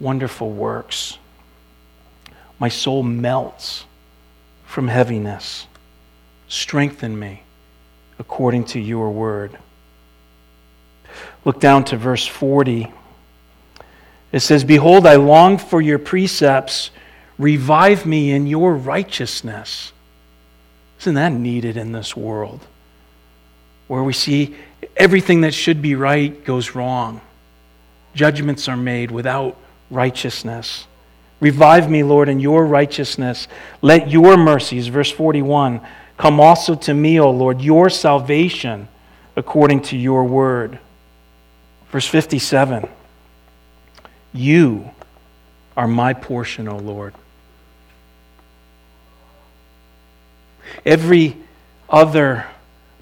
wonderful 0.00 0.50
works. 0.50 1.18
My 2.58 2.68
soul 2.68 3.02
melts 3.02 3.84
from 4.64 4.88
heaviness. 4.88 5.66
Strengthen 6.48 7.18
me 7.18 7.42
according 8.18 8.64
to 8.64 8.80
your 8.80 9.10
word. 9.10 9.56
Look 11.44 11.60
down 11.60 11.84
to 11.86 11.96
verse 11.96 12.26
40. 12.26 12.92
It 14.32 14.40
says, 14.40 14.64
Behold, 14.64 15.06
I 15.06 15.16
long 15.16 15.58
for 15.58 15.80
your 15.80 15.98
precepts. 15.98 16.90
Revive 17.38 18.06
me 18.06 18.32
in 18.32 18.46
your 18.46 18.74
righteousness. 18.74 19.92
Isn't 21.00 21.14
that 21.14 21.32
needed 21.32 21.76
in 21.76 21.92
this 21.92 22.16
world? 22.16 22.60
Where 23.86 24.02
we 24.02 24.12
see 24.12 24.56
everything 24.96 25.42
that 25.42 25.54
should 25.54 25.80
be 25.80 25.94
right 25.94 26.44
goes 26.44 26.74
wrong. 26.74 27.20
Judgments 28.14 28.68
are 28.68 28.76
made 28.76 29.10
without 29.10 29.56
righteousness. 29.90 30.86
Revive 31.38 31.90
me, 31.90 32.02
Lord, 32.02 32.28
in 32.28 32.40
your 32.40 32.66
righteousness. 32.66 33.46
Let 33.82 34.10
your 34.10 34.36
mercies, 34.36 34.88
verse 34.88 35.10
41, 35.10 35.80
Come 36.16 36.40
also 36.40 36.74
to 36.74 36.94
me, 36.94 37.20
O 37.20 37.30
Lord, 37.30 37.60
your 37.60 37.90
salvation 37.90 38.88
according 39.36 39.82
to 39.82 39.96
your 39.96 40.24
word. 40.24 40.78
Verse 41.90 42.06
57 42.06 42.88
You 44.32 44.90
are 45.76 45.86
my 45.86 46.14
portion, 46.14 46.68
O 46.68 46.78
Lord. 46.78 47.14
Every 50.84 51.36
other 51.88 52.46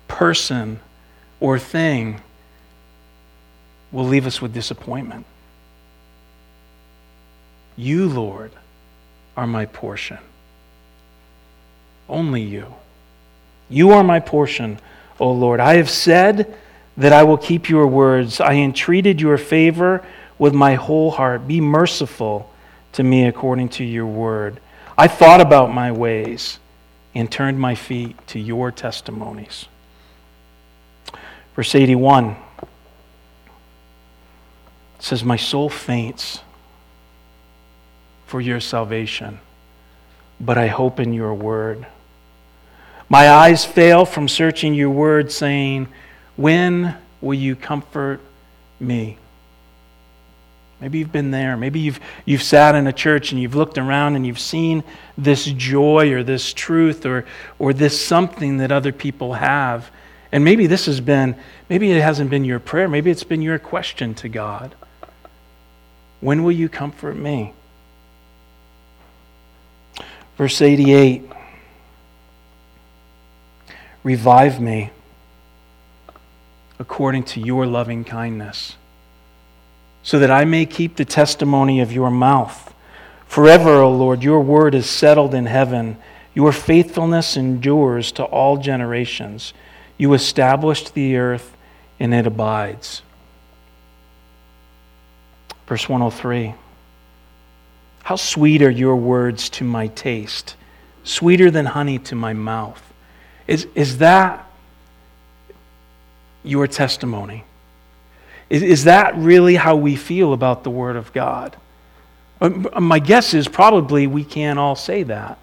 person 0.09 0.81
or 1.40 1.59
thing 1.59 2.20
will 3.92 4.07
leave 4.07 4.27
us 4.27 4.42
with 4.42 4.53
disappointment. 4.53 5.24
You, 7.77 8.09
Lord, 8.09 8.53
are 9.37 9.46
my 9.46 9.66
portion. 9.66 10.18
Only 12.09 12.42
you. 12.42 12.74
You 13.74 13.90
are 13.90 14.04
my 14.04 14.20
portion, 14.20 14.78
O 15.18 15.32
Lord. 15.32 15.58
I 15.58 15.78
have 15.78 15.90
said 15.90 16.56
that 16.96 17.12
I 17.12 17.24
will 17.24 17.37
keep 17.37 17.68
your 17.68 17.88
words. 17.88 18.40
I 18.40 18.54
entreated 18.54 19.20
your 19.20 19.37
favor 19.37 20.06
with 20.38 20.54
my 20.54 20.74
whole 20.74 21.10
heart. 21.10 21.48
Be 21.48 21.60
merciful 21.60 22.52
to 22.92 23.02
me 23.02 23.26
according 23.26 23.70
to 23.70 23.84
your 23.84 24.06
word. 24.06 24.60
I 24.96 25.08
thought 25.08 25.40
about 25.40 25.74
my 25.74 25.90
ways 25.90 26.60
and 27.16 27.30
turned 27.30 27.58
my 27.58 27.74
feet 27.74 28.16
to 28.28 28.38
your 28.38 28.70
testimonies. 28.70 29.66
Verse 31.56 31.74
81 31.74 32.37
says, 35.00 35.24
My 35.24 35.37
soul 35.37 35.68
faints 35.68 36.42
for 38.26 38.40
your 38.40 38.60
salvation, 38.60 39.40
but 40.40 40.56
I 40.56 40.68
hope 40.68 41.00
in 41.00 41.12
your 41.12 41.34
word. 41.34 41.88
My 43.09 43.31
eyes 43.31 43.64
fail 43.64 44.05
from 44.05 44.29
searching 44.29 44.75
your 44.75 44.90
word, 44.90 45.31
saying, 45.31 45.88
When 46.37 46.97
will 47.21 47.35
you 47.35 47.55
comfort 47.57 48.21
me? 48.81 49.19
Maybe 50.81 50.99
you've 50.99 51.12
been 51.12 51.31
there. 51.31 51.57
Maybe 51.57 51.81
you've, 51.81 52.01
you've 52.25 52.43
sat 52.43 52.75
in 52.75 52.87
a 52.87 52.93
church 52.93 53.33
and 53.33 53.40
you've 53.40 53.55
looked 53.55 53.79
around 53.79 54.17
and 54.17 54.27
you've 54.27 54.40
seen 54.40 54.85
this 55.17 55.45
joy 55.45 56.12
or 56.12 56.23
this 56.23 56.53
truth 56.53 57.07
or, 57.07 57.25
or 57.59 57.73
this 57.73 58.05
something 58.05 58.59
that 58.59 58.73
other 58.73 58.93
people 58.93 59.35
have. 59.35 59.90
And 60.33 60.45
maybe 60.45 60.67
this 60.67 60.87
has 60.87 61.01
been, 61.01 61.37
maybe 61.71 61.90
it 61.90 62.03
hasn't 62.03 62.29
been 62.29 62.45
your 62.45 62.59
prayer. 62.59 62.88
Maybe 62.88 63.11
it's 63.11 63.25
been 63.25 63.40
your 63.40 63.59
question 63.59 64.14
to 64.17 64.29
God. 64.29 64.75
When 66.21 66.43
will 66.43 66.53
you 66.53 66.69
comfort 66.69 67.17
me? 67.17 67.53
Verse 70.37 70.61
88 70.61 71.31
Revive 74.05 74.61
me 74.61 74.90
according 76.79 77.25
to 77.25 77.40
your 77.40 77.67
loving 77.67 78.05
kindness, 78.05 78.77
so 80.03 80.19
that 80.19 80.31
I 80.31 80.45
may 80.45 80.67
keep 80.67 80.97
the 80.97 81.07
testimony 81.07 81.81
of 81.81 81.90
your 81.90 82.11
mouth. 82.11 82.75
Forever, 83.27 83.81
O 83.81 83.90
Lord, 83.90 84.23
your 84.23 84.40
word 84.40 84.75
is 84.75 84.88
settled 84.88 85.35
in 85.35 85.47
heaven. 85.47 85.97
Your 86.35 86.53
faithfulness 86.53 87.37
endures 87.37 88.12
to 88.12 88.25
all 88.25 88.59
generations. 88.59 89.55
You 89.97 90.12
established 90.12 90.93
the 90.93 91.17
earth, 91.17 91.57
and 91.99 92.12
it 92.12 92.27
abides. 92.27 93.03
Verse 95.67 95.88
103 95.88 96.55
How 98.03 98.17
sweet 98.17 98.61
are 98.61 98.71
your 98.71 98.97
words 98.97 99.49
to 99.51 99.64
my 99.64 99.87
taste, 99.87 100.57
sweeter 101.05 101.51
than 101.51 101.67
honey 101.67 101.99
to 102.01 102.14
my 102.14 102.35
mouth. 102.35 102.93
Is, 103.46 103.66
is 103.74 103.98
that 103.98 104.50
your 106.42 106.66
testimony? 106.66 107.44
Is, 108.50 108.62
is 108.62 108.85
that 108.85 109.16
really 109.16 109.57
how 109.57 109.76
we 109.76 109.96
feel 109.96 110.33
about 110.33 110.64
the 110.64 110.70
Word 110.70 110.96
of 110.96 111.12
God? 111.12 111.57
Uh, 112.40 112.48
my 112.80 112.98
guess 112.98 113.35
is 113.35 113.48
probably 113.48 114.07
we 114.07 114.24
can't 114.24 114.59
all 114.59 114.76
say 114.76 115.02
that. 115.02 115.38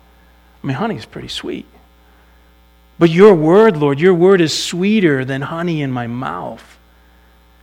I 0.63 0.67
mean, 0.67 0.75
honey 0.75 0.95
is 0.95 1.05
pretty 1.05 1.27
sweet. 1.27 1.65
But 2.99 3.09
your 3.09 3.33
word, 3.33 3.77
Lord, 3.77 3.99
your 3.99 4.13
word 4.13 4.41
is 4.41 4.55
sweeter 4.55 5.25
than 5.25 5.41
honey 5.41 5.81
in 5.81 5.91
my 5.91 6.05
mouth. 6.05 6.77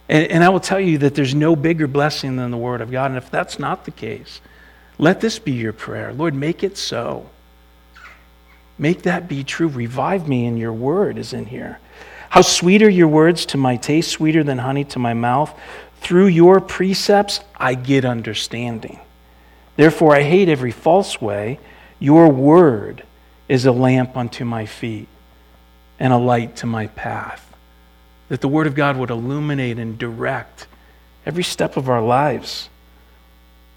And, 0.09 0.27
and, 0.33 0.42
I 0.42 0.48
will 0.48 0.59
tell 0.59 0.81
you 0.81 0.98
that 0.98 1.14
there's 1.14 1.35
no 1.35 1.55
bigger 1.55 1.87
blessing 1.87 2.35
than 2.37 2.51
the 2.51 2.57
word 2.57 2.81
of 2.81 2.90
God. 2.90 3.12
And 3.12 3.18
if 3.18 3.31
that's 3.31 3.59
not 3.59 3.85
the 3.85 3.90
case, 3.92 4.40
let 4.98 5.20
this 5.20 5.38
be 5.38 5.53
your 5.53 5.72
prayer. 5.72 6.12
Lord, 6.12 6.35
make 6.35 6.64
it 6.64 6.77
so. 6.77 7.31
Make 8.79 9.03
that 9.03 9.29
be 9.29 9.43
true. 9.43 9.69
Revive 9.69 10.29
me, 10.29 10.47
and 10.47 10.59
your 10.59 10.73
word 10.73 11.19
is 11.19 11.33
in 11.33 11.47
here. 11.47 11.81
How 12.31 12.43
sweet 12.43 12.83
are 12.83 12.91
your 12.91 13.09
words 13.09 13.47
to 13.47 13.57
my 13.57 13.77
taste, 13.77 14.11
sweeter 14.11 14.45
than 14.45 14.59
honey 14.59 14.85
to 14.85 14.99
my 14.99 15.14
mouth. 15.14 15.59
Through 16.01 16.27
your 16.27 16.61
precepts, 16.61 17.41
I 17.57 17.75
get 17.75 18.05
understanding. 18.05 19.01
Therefore, 19.77 20.14
I 20.14 20.23
hate 20.23 20.49
every 20.49 20.71
false 20.71 21.21
way. 21.21 21.59
Your 21.99 22.29
word 22.29 23.03
is 23.49 23.67
a 23.67 23.73
lamp 23.73 24.17
unto 24.17 24.45
my 24.45 24.67
feet 24.67 25.09
and 25.99 26.12
a 26.12 26.19
light 26.19 26.57
to 26.57 26.67
my 26.67 26.87
path. 26.88 27.45
That 28.29 28.41
the 28.41 28.49
word 28.49 28.67
of 28.67 28.75
God 28.75 28.97
would 28.97 29.11
illuminate 29.11 29.79
and 29.79 29.99
direct 29.99 30.67
every 31.25 31.43
step 31.43 31.77
of 31.77 31.88
our 31.88 32.03
lives. 32.03 32.69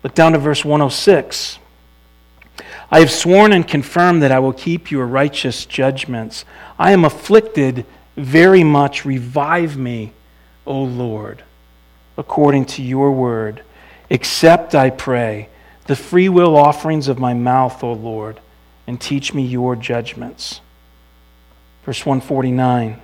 Look 0.04 0.14
down 0.14 0.34
to 0.34 0.40
verse 0.40 0.66
106. 0.66 1.58
I 2.92 3.00
have 3.00 3.12
sworn 3.12 3.54
and 3.54 3.66
confirmed 3.66 4.22
that 4.22 4.34
I 4.34 4.40
will 4.40 4.52
keep 4.52 4.92
your 4.92 5.06
righteous 5.06 5.66
judgments. 5.66 6.44
I 6.78 6.92
am 6.92 7.06
afflicted 7.06 7.86
very 8.18 8.66
much. 8.66 9.06
Revive 9.06 9.78
me, 9.78 10.12
O 10.68 10.84
Lord, 10.84 11.44
according 12.18 12.66
to 12.66 12.84
your 12.84 13.12
word. 13.14 13.64
Accept, 14.10 14.76
I 14.76 14.90
pray, 14.90 15.48
the 15.86 15.96
free 15.96 16.28
will 16.28 16.58
offerings 16.58 17.08
of 17.08 17.18
my 17.18 17.34
mouth, 17.34 17.82
O 17.82 17.94
Lord, 17.94 18.42
and 18.86 19.00
teach 19.00 19.34
me 19.34 19.44
your 19.44 19.78
judgments. 19.78 20.60
Verse 21.86 22.06
149 22.06 23.02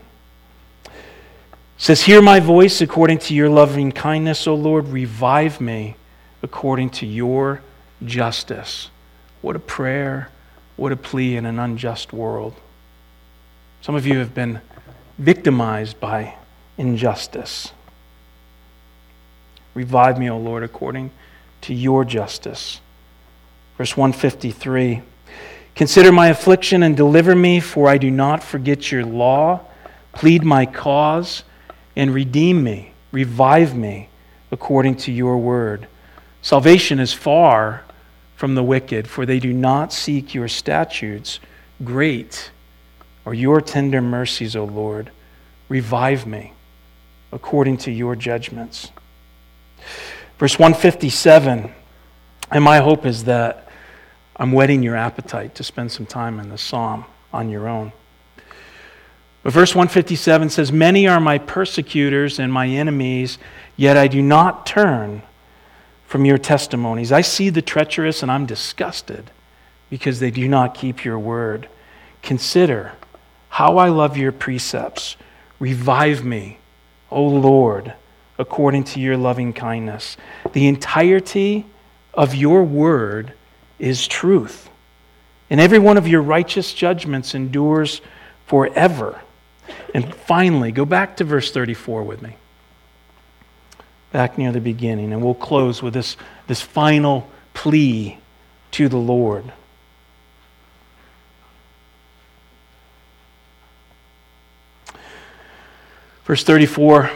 says, 1.78 2.04
Hear 2.04 2.22
my 2.22 2.42
voice 2.42 2.82
according 2.82 3.20
to 3.20 3.34
your 3.34 3.50
loving 3.50 3.94
kindness, 3.94 4.48
O 4.48 4.54
Lord. 4.54 4.90
Revive 4.90 5.62
me 5.62 5.96
according 6.44 6.90
to 6.90 7.06
your 7.06 7.62
justice. 8.04 8.90
What 9.42 9.56
a 9.56 9.60
prayer, 9.60 10.30
what 10.76 10.92
a 10.92 10.96
plea 10.96 11.36
in 11.36 11.46
an 11.46 11.60
unjust 11.60 12.14
world. 12.14 12.54
Some 13.82 13.96
of 13.96 14.06
you 14.06 14.18
have 14.20 14.34
been 14.34 14.62
victimized 15.18 16.00
by 16.00 16.36
injustice. 16.78 17.72
Revive 19.74 20.18
me, 20.20 20.30
O 20.30 20.38
Lord, 20.38 20.64
according 20.64 21.12
to 21.62 21.74
your 21.74 22.04
justice. 22.04 22.80
Verse 23.78 23.96
153 23.96 25.02
Consider 25.76 26.12
my 26.12 26.30
affliction 26.30 26.82
and 26.82 26.98
deliver 26.98 27.36
me, 27.36 27.60
for 27.60 27.88
I 27.88 28.00
do 28.00 28.10
not 28.10 28.44
forget 28.44 28.92
your 28.92 29.06
law. 29.06 29.62
Plead 30.12 30.44
my 30.44 30.66
cause 30.66 31.44
and 31.96 32.12
redeem 32.12 32.64
me, 32.64 32.94
revive 33.12 33.76
me 33.76 34.10
according 34.52 34.96
to 34.96 35.12
your 35.12 35.38
word. 35.38 35.88
Salvation 36.42 37.00
is 37.00 37.14
far 37.14 37.84
from 38.38 38.54
the 38.54 38.64
wicked, 38.64 39.10
for 39.10 39.26
they 39.26 39.40
do 39.40 39.52
not 39.52 39.92
seek 39.92 40.36
your 40.36 40.48
statutes. 40.48 41.40
Great 41.84 42.52
are 43.26 43.34
your 43.34 43.60
tender 43.60 44.00
mercies, 44.00 44.56
O 44.56 44.64
Lord. 44.64 45.12
Revive 45.68 46.28
me 46.28 46.54
according 47.32 47.78
to 47.78 47.92
your 47.92 48.16
judgments. 48.16 48.92
Verse 50.38 50.58
157 50.60 51.74
And 52.52 52.64
my 52.64 52.78
hope 52.78 53.08
is 53.08 53.24
that 53.24 53.68
I'm 54.36 54.52
whetting 54.52 54.84
your 54.84 54.96
appetite 54.96 55.56
to 55.56 55.64
spend 55.64 55.92
some 55.92 56.06
time 56.06 56.40
in 56.40 56.50
the 56.50 56.60
psalm 56.60 57.06
on 57.34 57.50
your 57.50 57.68
own. 57.68 57.92
But 59.42 59.52
verse 59.52 59.74
157 59.74 60.52
says, 60.52 60.72
Many 60.72 61.08
are 61.08 61.20
my 61.20 61.40
persecutors 61.40 62.38
and 62.38 62.54
my 62.54 62.68
enemies, 62.68 63.40
yet 63.76 63.98
I 63.98 64.08
do 64.08 64.22
not 64.22 64.68
turn 64.68 65.24
from 66.08 66.24
your 66.24 66.38
testimonies. 66.38 67.12
I 67.12 67.22
see 67.22 67.50
the 67.50 67.62
treacherous 67.62 68.24
and 68.24 68.32
I'm 68.32 68.46
disgusted 68.46 69.30
because 69.90 70.20
they 70.20 70.32
do 70.32 70.48
not 70.48 70.74
keep 70.74 71.06
your 71.06 71.20
word. 71.20 71.68
Consider 72.24 72.94
how 73.50 73.78
I 73.78 73.90
love 73.90 74.18
your 74.18 74.32
precepts. 74.32 75.18
Revive 75.60 76.24
me, 76.24 76.60
O 77.12 77.24
Lord, 77.24 77.94
according 78.40 78.86
to 78.86 79.00
your 79.00 79.18
loving 79.18 79.52
kindness. 79.52 80.18
The 80.54 80.68
entirety 80.68 81.66
of 82.14 82.34
your 82.34 82.64
word 82.64 83.34
is 83.78 84.08
truth, 84.08 84.70
and 85.50 85.60
every 85.60 85.80
one 85.80 85.98
of 85.98 86.08
your 86.08 86.22
righteous 86.22 86.74
judgments 86.74 87.36
endures 87.36 88.02
forever. 88.46 89.22
And 89.94 90.14
finally, 90.16 90.72
go 90.72 90.86
back 90.86 91.18
to 91.18 91.24
verse 91.24 91.52
34 91.52 92.04
with 92.04 92.22
me 92.22 92.38
back 94.12 94.38
near 94.38 94.52
the 94.52 94.62
beginning. 94.62 95.14
And 95.14 95.22
we'll 95.22 95.34
close 95.34 95.82
with 95.82 95.94
this, 95.94 96.18
this 96.48 96.62
final 96.62 97.30
plea 97.54 98.18
to 98.72 98.90
the 98.90 98.98
Lord. 98.98 99.52
Verse 106.26 106.44
34 106.44 107.10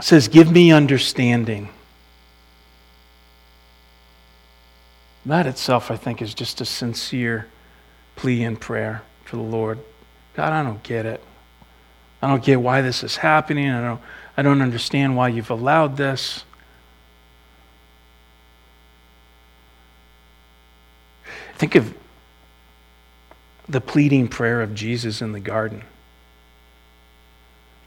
says, 0.00 0.28
Give 0.28 0.50
me 0.50 0.70
understanding. 0.70 1.70
That 5.26 5.46
itself, 5.46 5.90
I 5.90 5.96
think, 5.96 6.22
is 6.22 6.32
just 6.32 6.60
a 6.60 6.64
sincere 6.64 7.48
plea 8.16 8.44
and 8.44 8.58
prayer 8.58 9.02
to 9.26 9.36
the 9.36 9.42
Lord. 9.42 9.78
God, 10.34 10.52
I 10.52 10.62
don't 10.62 10.82
get 10.82 11.06
it. 11.06 11.22
I 12.22 12.28
don't 12.28 12.42
get 12.42 12.60
why 12.60 12.80
this 12.80 13.02
is 13.02 13.16
happening. 13.16 13.68
I 13.68 13.82
don't, 13.82 14.00
I 14.38 14.42
don't 14.42 14.62
understand 14.62 15.16
why 15.16 15.30
you've 15.30 15.50
allowed 15.50 15.96
this. 15.96 16.44
Think 21.56 21.74
of 21.74 21.92
the 23.68 23.80
pleading 23.80 24.28
prayer 24.28 24.62
of 24.62 24.76
Jesus 24.76 25.20
in 25.22 25.32
the 25.32 25.40
garden 25.40 25.82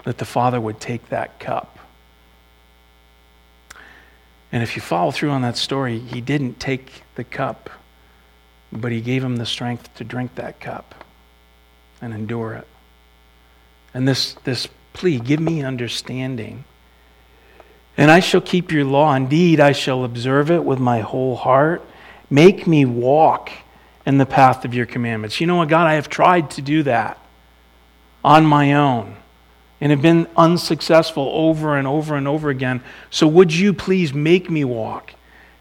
that 0.04 0.18
the 0.18 0.26
Father 0.26 0.60
would 0.60 0.82
take 0.82 1.08
that 1.08 1.40
cup. 1.40 1.80
And 4.52 4.62
if 4.62 4.76
you 4.76 4.82
follow 4.82 5.12
through 5.12 5.30
on 5.30 5.44
that 5.44 5.56
story, 5.56 6.00
he 6.00 6.20
didn't 6.20 6.60
take 6.60 7.04
the 7.16 7.24
cup, 7.24 7.70
but 8.74 8.92
he 8.92 9.00
gave 9.00 9.24
him 9.24 9.38
the 9.38 9.46
strength 9.46 9.96
to 9.96 10.04
drink 10.04 10.36
that 10.36 10.60
cup 10.60 11.06
and 12.02 12.14
endure 12.14 12.56
it. 12.56 12.68
And 13.94 14.06
this, 14.06 14.34
this 14.44 14.68
plea, 14.94 15.20
give 15.20 15.40
me 15.40 15.64
understanding. 15.64 16.66
And 17.98 18.10
I 18.10 18.20
shall 18.20 18.42
keep 18.42 18.72
your 18.72 18.86
law. 18.86 19.14
Indeed, 19.14 19.60
I 19.60 19.74
shall 19.74 20.04
observe 20.04 20.50
it 20.50 20.64
with 20.64 20.80
my 20.80 21.02
whole 21.02 21.36
heart. 21.36 21.86
Make 22.30 22.66
me 22.66 22.86
walk 22.86 23.52
in 24.06 24.18
the 24.18 24.26
path 24.26 24.66
of 24.66 24.74
your 24.74 24.86
commandments. 24.86 25.40
You 25.42 25.48
know 25.48 25.58
what, 25.58 25.70
God, 25.70 25.88
I 25.88 25.96
have 25.96 26.10
tried 26.10 26.52
to 26.52 26.62
do 26.62 26.84
that 26.84 27.20
on 28.24 28.46
my 28.46 28.74
own 28.74 29.18
and 29.80 29.92
have 29.92 30.02
been 30.02 30.28
unsuccessful 30.38 31.30
over 31.34 31.76
and 31.76 31.88
over 31.88 32.16
and 32.16 32.28
over 32.28 32.50
again. 32.50 32.82
So 33.10 33.28
would 33.28 33.54
you 33.54 33.74
please 33.74 34.14
make 34.14 34.50
me 34.50 34.64
walk 34.64 35.14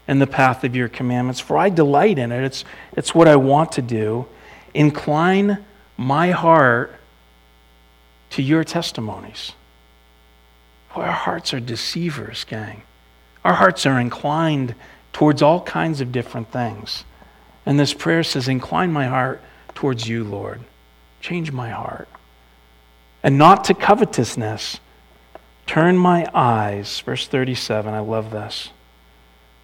in 0.07 0.19
the 0.19 0.27
path 0.27 0.63
of 0.63 0.75
your 0.75 0.87
commandments? 0.87 1.39
For 1.39 1.57
I 1.57 1.69
delight 1.69 2.17
in 2.19 2.31
it. 2.31 2.43
It's, 2.43 2.63
it's 2.93 3.15
what 3.15 3.27
I 3.27 3.35
want 3.35 3.71
to 3.73 3.81
do. 3.81 4.27
Incline 4.73 5.65
my 5.97 6.31
heart 6.31 6.95
to 8.31 8.41
your 8.41 8.63
testimonies. 8.63 9.53
Boy, 10.93 11.03
our 11.03 11.11
hearts 11.11 11.53
are 11.53 11.59
deceivers, 11.59 12.43
gang. 12.43 12.83
Our 13.43 13.53
hearts 13.53 13.85
are 13.85 13.99
inclined 13.99 14.75
towards 15.13 15.41
all 15.41 15.61
kinds 15.61 16.01
of 16.01 16.11
different 16.11 16.51
things. 16.51 17.05
And 17.65 17.79
this 17.79 17.93
prayer 17.93 18.23
says, 18.23 18.47
Incline 18.47 18.91
my 18.91 19.05
heart 19.05 19.41
towards 19.75 20.07
you, 20.07 20.23
Lord. 20.23 20.61
Change 21.21 21.51
my 21.51 21.69
heart. 21.69 22.07
And 23.23 23.37
not 23.37 23.65
to 23.65 23.73
covetousness. 23.73 24.79
Turn 25.67 25.97
my 25.97 26.27
eyes, 26.33 26.99
verse 27.01 27.27
37, 27.27 27.93
I 27.93 27.99
love 27.99 28.31
this. 28.31 28.71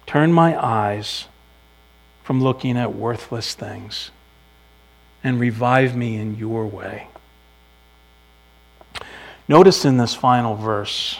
Turn 0.06 0.32
my 0.32 0.56
eyes 0.64 1.26
from 2.22 2.42
looking 2.42 2.78
at 2.78 2.94
worthless 2.94 3.54
things 3.54 4.10
and 5.22 5.38
revive 5.40 5.96
me 5.96 6.16
in 6.16 6.36
your 6.36 6.66
way. 6.66 7.08
Notice 9.48 9.86
in 9.86 9.96
this 9.96 10.14
final 10.14 10.54
verse, 10.54 11.18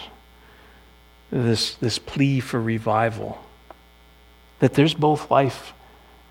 this, 1.31 1.75
this 1.77 1.99
plea 1.99 2.41
for 2.41 2.61
revival, 2.61 3.43
that 4.59 4.75
there's 4.75 4.93
both 4.93 5.31
life 5.31 5.73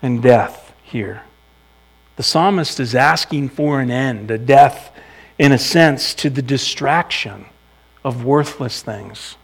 and 0.00 0.22
death 0.22 0.72
here. 0.84 1.22
The 2.14 2.22
psalmist 2.22 2.78
is 2.78 2.94
asking 2.94 3.48
for 3.48 3.80
an 3.80 3.90
end, 3.90 4.30
a 4.30 4.38
death, 4.38 4.92
in 5.38 5.50
a 5.50 5.58
sense, 5.58 6.14
to 6.14 6.30
the 6.30 6.42
distraction 6.42 7.46
of 8.04 8.24
worthless 8.24 8.80
things, 8.80 9.36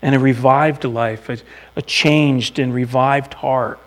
and 0.00 0.14
a 0.14 0.18
revived 0.18 0.84
life, 0.84 1.28
a, 1.28 1.36
a 1.76 1.82
changed 1.82 2.58
and 2.58 2.72
revived 2.72 3.34
heart 3.34 3.78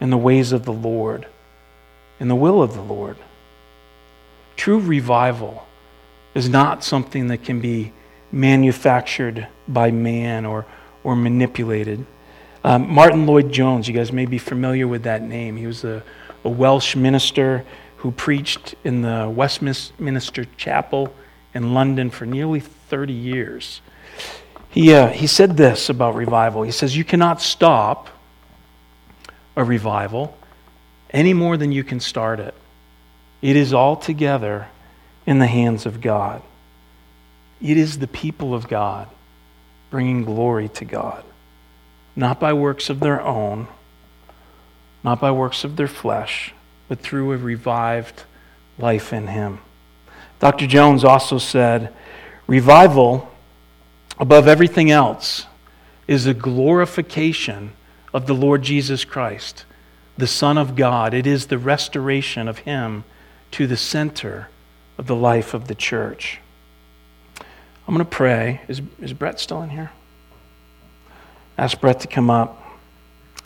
in 0.00 0.10
the 0.10 0.16
ways 0.16 0.52
of 0.52 0.64
the 0.64 0.72
Lord, 0.72 1.26
in 2.20 2.28
the 2.28 2.36
will 2.36 2.62
of 2.62 2.74
the 2.74 2.82
Lord. 2.82 3.16
True 4.54 4.78
revival 4.78 5.66
is 6.34 6.48
not 6.48 6.82
something 6.82 7.28
that 7.28 7.44
can 7.44 7.60
be 7.60 7.92
manufactured 8.30 9.46
by 9.68 9.90
man 9.90 10.46
or, 10.46 10.66
or 11.04 11.14
manipulated. 11.14 12.04
Um, 12.64 12.88
Martyn 12.88 13.26
Lloyd-Jones, 13.26 13.88
you 13.88 13.94
guys 13.94 14.12
may 14.12 14.26
be 14.26 14.38
familiar 14.38 14.86
with 14.86 15.02
that 15.02 15.22
name. 15.22 15.56
He 15.56 15.66
was 15.66 15.84
a, 15.84 16.02
a 16.44 16.48
Welsh 16.48 16.96
minister 16.96 17.64
who 17.98 18.10
preached 18.10 18.74
in 18.84 19.02
the 19.02 19.30
Westminster 19.34 20.44
Chapel 20.56 21.14
in 21.54 21.74
London 21.74 22.10
for 22.10 22.24
nearly 22.24 22.60
30 22.60 23.12
years. 23.12 23.80
He, 24.70 24.94
uh, 24.94 25.08
he 25.08 25.26
said 25.26 25.56
this 25.56 25.90
about 25.90 26.14
revival. 26.14 26.62
He 26.62 26.72
says, 26.72 26.96
You 26.96 27.04
cannot 27.04 27.42
stop 27.42 28.08
a 29.54 29.62
revival 29.62 30.36
any 31.10 31.34
more 31.34 31.56
than 31.56 31.72
you 31.72 31.84
can 31.84 32.00
start 32.00 32.40
it. 32.40 32.54
It 33.42 33.56
is 33.56 33.74
altogether 33.74 34.68
in 35.26 35.38
the 35.38 35.46
hands 35.46 35.86
of 35.86 36.00
God. 36.00 36.42
It 37.60 37.76
is 37.76 37.98
the 37.98 38.08
people 38.08 38.54
of 38.54 38.68
God 38.68 39.08
bringing 39.90 40.24
glory 40.24 40.68
to 40.70 40.84
God 40.84 41.24
not 42.14 42.38
by 42.38 42.52
works 42.52 42.90
of 42.90 43.00
their 43.00 43.20
own, 43.20 43.66
not 45.02 45.20
by 45.20 45.30
works 45.30 45.64
of 45.64 45.76
their 45.76 45.88
flesh, 45.88 46.52
but 46.88 47.00
through 47.00 47.32
a 47.32 47.36
revived 47.36 48.24
life 48.78 49.12
in 49.12 49.28
Him. 49.28 49.60
Dr. 50.38 50.66
Jones 50.66 51.04
also 51.04 51.38
said 51.38 51.92
revival, 52.46 53.30
above 54.18 54.46
everything 54.46 54.90
else, 54.90 55.46
is 56.06 56.26
a 56.26 56.34
glorification 56.34 57.72
of 58.12 58.26
the 58.26 58.34
Lord 58.34 58.62
Jesus 58.62 59.04
Christ, 59.04 59.64
the 60.18 60.26
Son 60.26 60.58
of 60.58 60.76
God. 60.76 61.14
It 61.14 61.26
is 61.26 61.46
the 61.46 61.58
restoration 61.58 62.48
of 62.48 62.58
Him 62.58 63.04
to 63.52 63.66
the 63.66 63.76
center 63.76 64.48
of 64.98 65.06
the 65.06 65.16
life 65.16 65.54
of 65.54 65.68
the 65.68 65.74
church. 65.74 66.38
I'm 67.86 67.94
going 67.94 67.98
to 67.98 68.04
pray. 68.04 68.60
Is, 68.68 68.80
is 69.00 69.12
Brett 69.12 69.40
still 69.40 69.62
in 69.62 69.70
here? 69.70 69.90
ask 71.58 71.80
Brett 71.80 72.00
to 72.00 72.08
come 72.08 72.30
up 72.30 72.60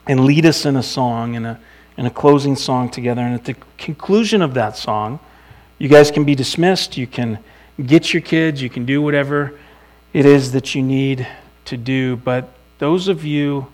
and 0.07 0.25
lead 0.25 0.47
us 0.47 0.65
in 0.65 0.77
a 0.77 0.83
song, 0.83 1.35
in 1.35 1.45
a, 1.45 1.61
in 1.97 2.07
a 2.07 2.11
closing 2.11 2.57
song 2.57 2.89
together. 2.89 3.21
And 3.21 3.35
at 3.35 3.45
the 3.45 3.57
conclusion 3.77 4.43
of 4.43 4.55
that 4.55 4.77
song, 4.77 5.19
you 5.79 5.89
guys 5.89 6.11
can 6.11 6.25
be 6.25 6.35
dismissed. 6.35 6.97
You 6.97 7.07
can 7.07 7.39
get 7.85 8.15
your 8.15 8.23
kids. 8.23 8.63
You 8.63 8.71
can 8.71 8.87
do 8.87 9.03
whatever 9.03 9.59
it 10.13 10.25
is 10.25 10.53
that 10.53 10.75
you 10.75 10.83
need 10.83 11.27
to 11.67 11.77
do. 11.77 12.17
But 12.17 12.49
those 12.79 13.09
of 13.09 13.25
you 13.25 13.67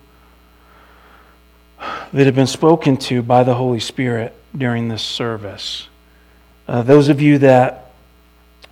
that 2.12 2.26
have 2.26 2.34
been 2.34 2.46
spoken 2.46 2.96
to 2.96 3.22
by 3.22 3.44
the 3.44 3.54
Holy 3.54 3.80
Spirit 3.80 4.34
during 4.56 4.88
this 4.88 5.02
service, 5.02 5.88
uh, 6.72 6.82
those 6.82 7.08
of 7.08 7.20
you 7.20 7.38
that 7.38 7.92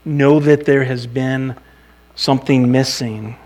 know 0.05 0.41
that 0.41 0.65
there 0.65 0.85
has 0.85 1.07
been 1.07 1.55
something 2.17 2.73
missing 2.73 3.37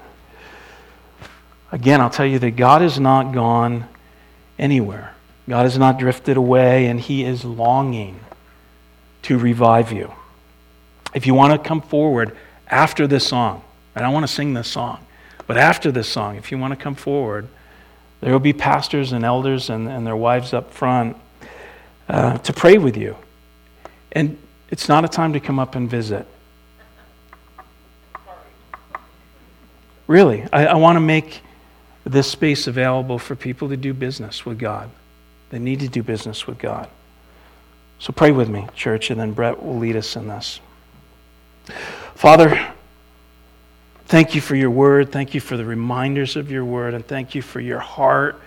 Again, 1.74 2.00
I'll 2.00 2.08
tell 2.08 2.24
you 2.24 2.38
that 2.38 2.52
God 2.52 2.82
has 2.82 3.00
not 3.00 3.32
gone 3.32 3.88
anywhere. 4.60 5.12
God 5.48 5.64
has 5.64 5.76
not 5.76 5.98
drifted 5.98 6.36
away, 6.36 6.86
and 6.86 7.00
He 7.00 7.24
is 7.24 7.44
longing 7.44 8.20
to 9.22 9.36
revive 9.36 9.90
you. 9.90 10.12
If 11.14 11.26
you 11.26 11.34
want 11.34 11.52
to 11.52 11.68
come 11.68 11.80
forward 11.80 12.36
after 12.68 13.08
this 13.08 13.26
song, 13.26 13.64
and 13.96 14.06
I 14.06 14.08
want 14.10 14.22
to 14.22 14.32
sing 14.32 14.54
this 14.54 14.68
song, 14.68 15.04
but 15.48 15.56
after 15.58 15.90
this 15.90 16.08
song, 16.08 16.36
if 16.36 16.52
you 16.52 16.58
want 16.58 16.70
to 16.70 16.76
come 16.76 16.94
forward, 16.94 17.48
there 18.20 18.32
will 18.32 18.38
be 18.38 18.52
pastors 18.52 19.10
and 19.10 19.24
elders 19.24 19.68
and, 19.68 19.88
and 19.88 20.06
their 20.06 20.14
wives 20.14 20.52
up 20.52 20.72
front 20.72 21.16
uh, 22.08 22.38
to 22.38 22.52
pray 22.52 22.78
with 22.78 22.96
you. 22.96 23.16
And 24.12 24.38
it's 24.74 24.88
not 24.88 25.04
a 25.04 25.08
time 25.08 25.34
to 25.34 25.38
come 25.38 25.60
up 25.60 25.76
and 25.76 25.88
visit. 25.88 26.26
Really, 30.08 30.48
I, 30.52 30.66
I 30.66 30.74
want 30.74 30.96
to 30.96 31.00
make 31.00 31.42
this 32.02 32.28
space 32.28 32.66
available 32.66 33.20
for 33.20 33.36
people 33.36 33.68
to 33.68 33.76
do 33.76 33.94
business 33.94 34.44
with 34.44 34.58
God. 34.58 34.90
They 35.50 35.60
need 35.60 35.78
to 35.78 35.88
do 35.88 36.02
business 36.02 36.48
with 36.48 36.58
God. 36.58 36.88
So 38.00 38.12
pray 38.12 38.32
with 38.32 38.48
me, 38.48 38.66
church, 38.74 39.12
and 39.12 39.20
then 39.20 39.30
Brett 39.30 39.62
will 39.62 39.78
lead 39.78 39.94
us 39.94 40.16
in 40.16 40.26
this. 40.26 40.58
Father, 42.16 42.74
thank 44.06 44.34
you 44.34 44.40
for 44.40 44.56
your 44.56 44.70
word. 44.70 45.12
Thank 45.12 45.34
you 45.34 45.40
for 45.40 45.56
the 45.56 45.64
reminders 45.64 46.34
of 46.34 46.50
your 46.50 46.64
word. 46.64 46.94
And 46.94 47.06
thank 47.06 47.36
you 47.36 47.42
for 47.42 47.60
your 47.60 47.78
heart 47.78 48.40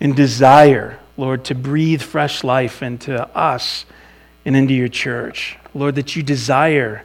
and 0.00 0.14
desire, 0.14 0.98
Lord, 1.16 1.46
to 1.46 1.54
breathe 1.54 2.02
fresh 2.02 2.44
life 2.44 2.82
into 2.82 3.26
us 3.34 3.86
and 4.44 4.54
into 4.54 4.74
your 4.74 4.88
church. 4.88 5.56
Lord, 5.74 5.94
that 5.94 6.14
you 6.16 6.22
desire 6.22 7.04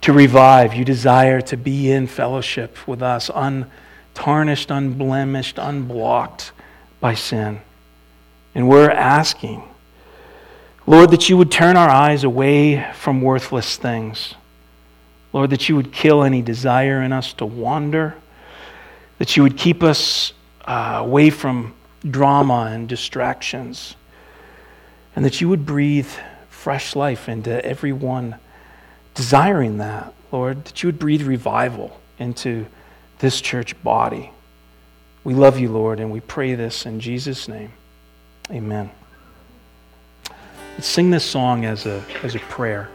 to 0.00 0.12
revive, 0.12 0.74
you 0.74 0.84
desire 0.84 1.40
to 1.42 1.56
be 1.56 1.90
in 1.90 2.06
fellowship 2.06 2.88
with 2.88 3.02
us, 3.02 3.30
untarnished, 3.32 4.70
unblemished, 4.70 5.58
unblocked 5.58 6.52
by 7.00 7.14
sin. 7.14 7.60
And 8.54 8.68
we're 8.68 8.90
asking, 8.90 9.62
Lord, 10.86 11.10
that 11.10 11.28
you 11.28 11.36
would 11.36 11.52
turn 11.52 11.76
our 11.76 11.88
eyes 11.88 12.24
away 12.24 12.84
from 12.94 13.22
worthless 13.22 13.76
things. 13.76 14.34
Lord, 15.32 15.50
that 15.50 15.68
you 15.68 15.76
would 15.76 15.92
kill 15.92 16.24
any 16.24 16.42
desire 16.42 17.00
in 17.02 17.12
us 17.12 17.32
to 17.34 17.46
wander, 17.46 18.16
that 19.18 19.36
you 19.36 19.44
would 19.44 19.56
keep 19.56 19.82
us 19.82 20.32
uh, 20.64 20.96
away 20.98 21.30
from 21.30 21.74
drama 22.08 22.70
and 22.72 22.88
distractions, 22.88 23.94
and 25.14 25.24
that 25.24 25.40
you 25.40 25.48
would 25.48 25.64
breathe 25.64 26.10
fresh 26.62 26.94
life 26.94 27.28
into 27.28 27.64
everyone 27.64 28.36
desiring 29.16 29.78
that, 29.78 30.14
Lord, 30.30 30.64
that 30.64 30.80
you 30.80 30.86
would 30.86 30.98
breathe 31.00 31.22
revival 31.22 32.00
into 32.20 32.66
this 33.18 33.40
church 33.40 33.82
body. 33.82 34.30
We 35.24 35.34
love 35.34 35.58
you, 35.58 35.72
Lord, 35.72 35.98
and 35.98 36.12
we 36.12 36.20
pray 36.20 36.54
this 36.54 36.86
in 36.86 37.00
Jesus' 37.00 37.48
name. 37.48 37.72
Amen. 38.48 38.92
Let's 40.74 40.86
sing 40.86 41.10
this 41.10 41.24
song 41.24 41.64
as 41.64 41.84
a, 41.84 42.04
as 42.22 42.36
a 42.36 42.38
prayer. 42.38 42.88